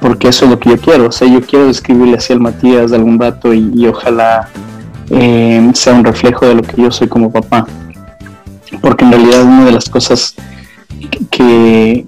[0.00, 1.06] porque eso es lo que yo quiero.
[1.06, 4.48] O sea, yo quiero describirle así al Matías de algún rato y, ojalá
[5.10, 7.66] eh, sea un reflejo de lo que yo soy como papá.
[8.80, 10.34] Porque en realidad una de las cosas
[11.30, 12.06] que,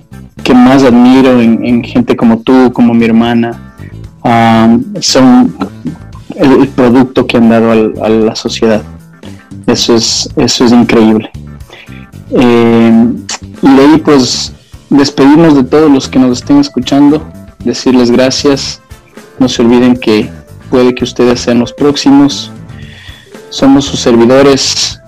[0.55, 3.74] más admiro en, gente como tú, como mi hermana,
[5.01, 5.55] son
[6.37, 8.82] el, producto que han dado a la sociedad.
[9.66, 11.30] Eso es, eso es increíble.
[12.30, 13.07] Eh,
[13.62, 14.53] y de ahí pues
[14.91, 17.26] despedimos de todos los que nos estén escuchando,
[17.64, 18.80] decirles gracias.
[19.39, 20.30] No se olviden que
[20.70, 22.51] puede que ustedes sean los próximos.
[23.51, 25.01] Somos sus servidores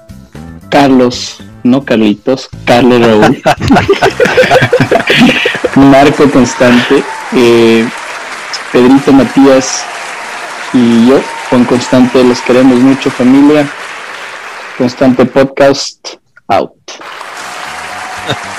[0.70, 3.42] Carlos, no Carlitos, Carlos Raúl,
[5.90, 7.02] Marco Constante,
[7.32, 7.88] eh,
[8.72, 9.84] Pedrito Matías
[10.72, 13.66] y yo, con Constante, los queremos mucho familia.
[14.78, 16.16] Constante Podcast
[16.48, 16.72] out.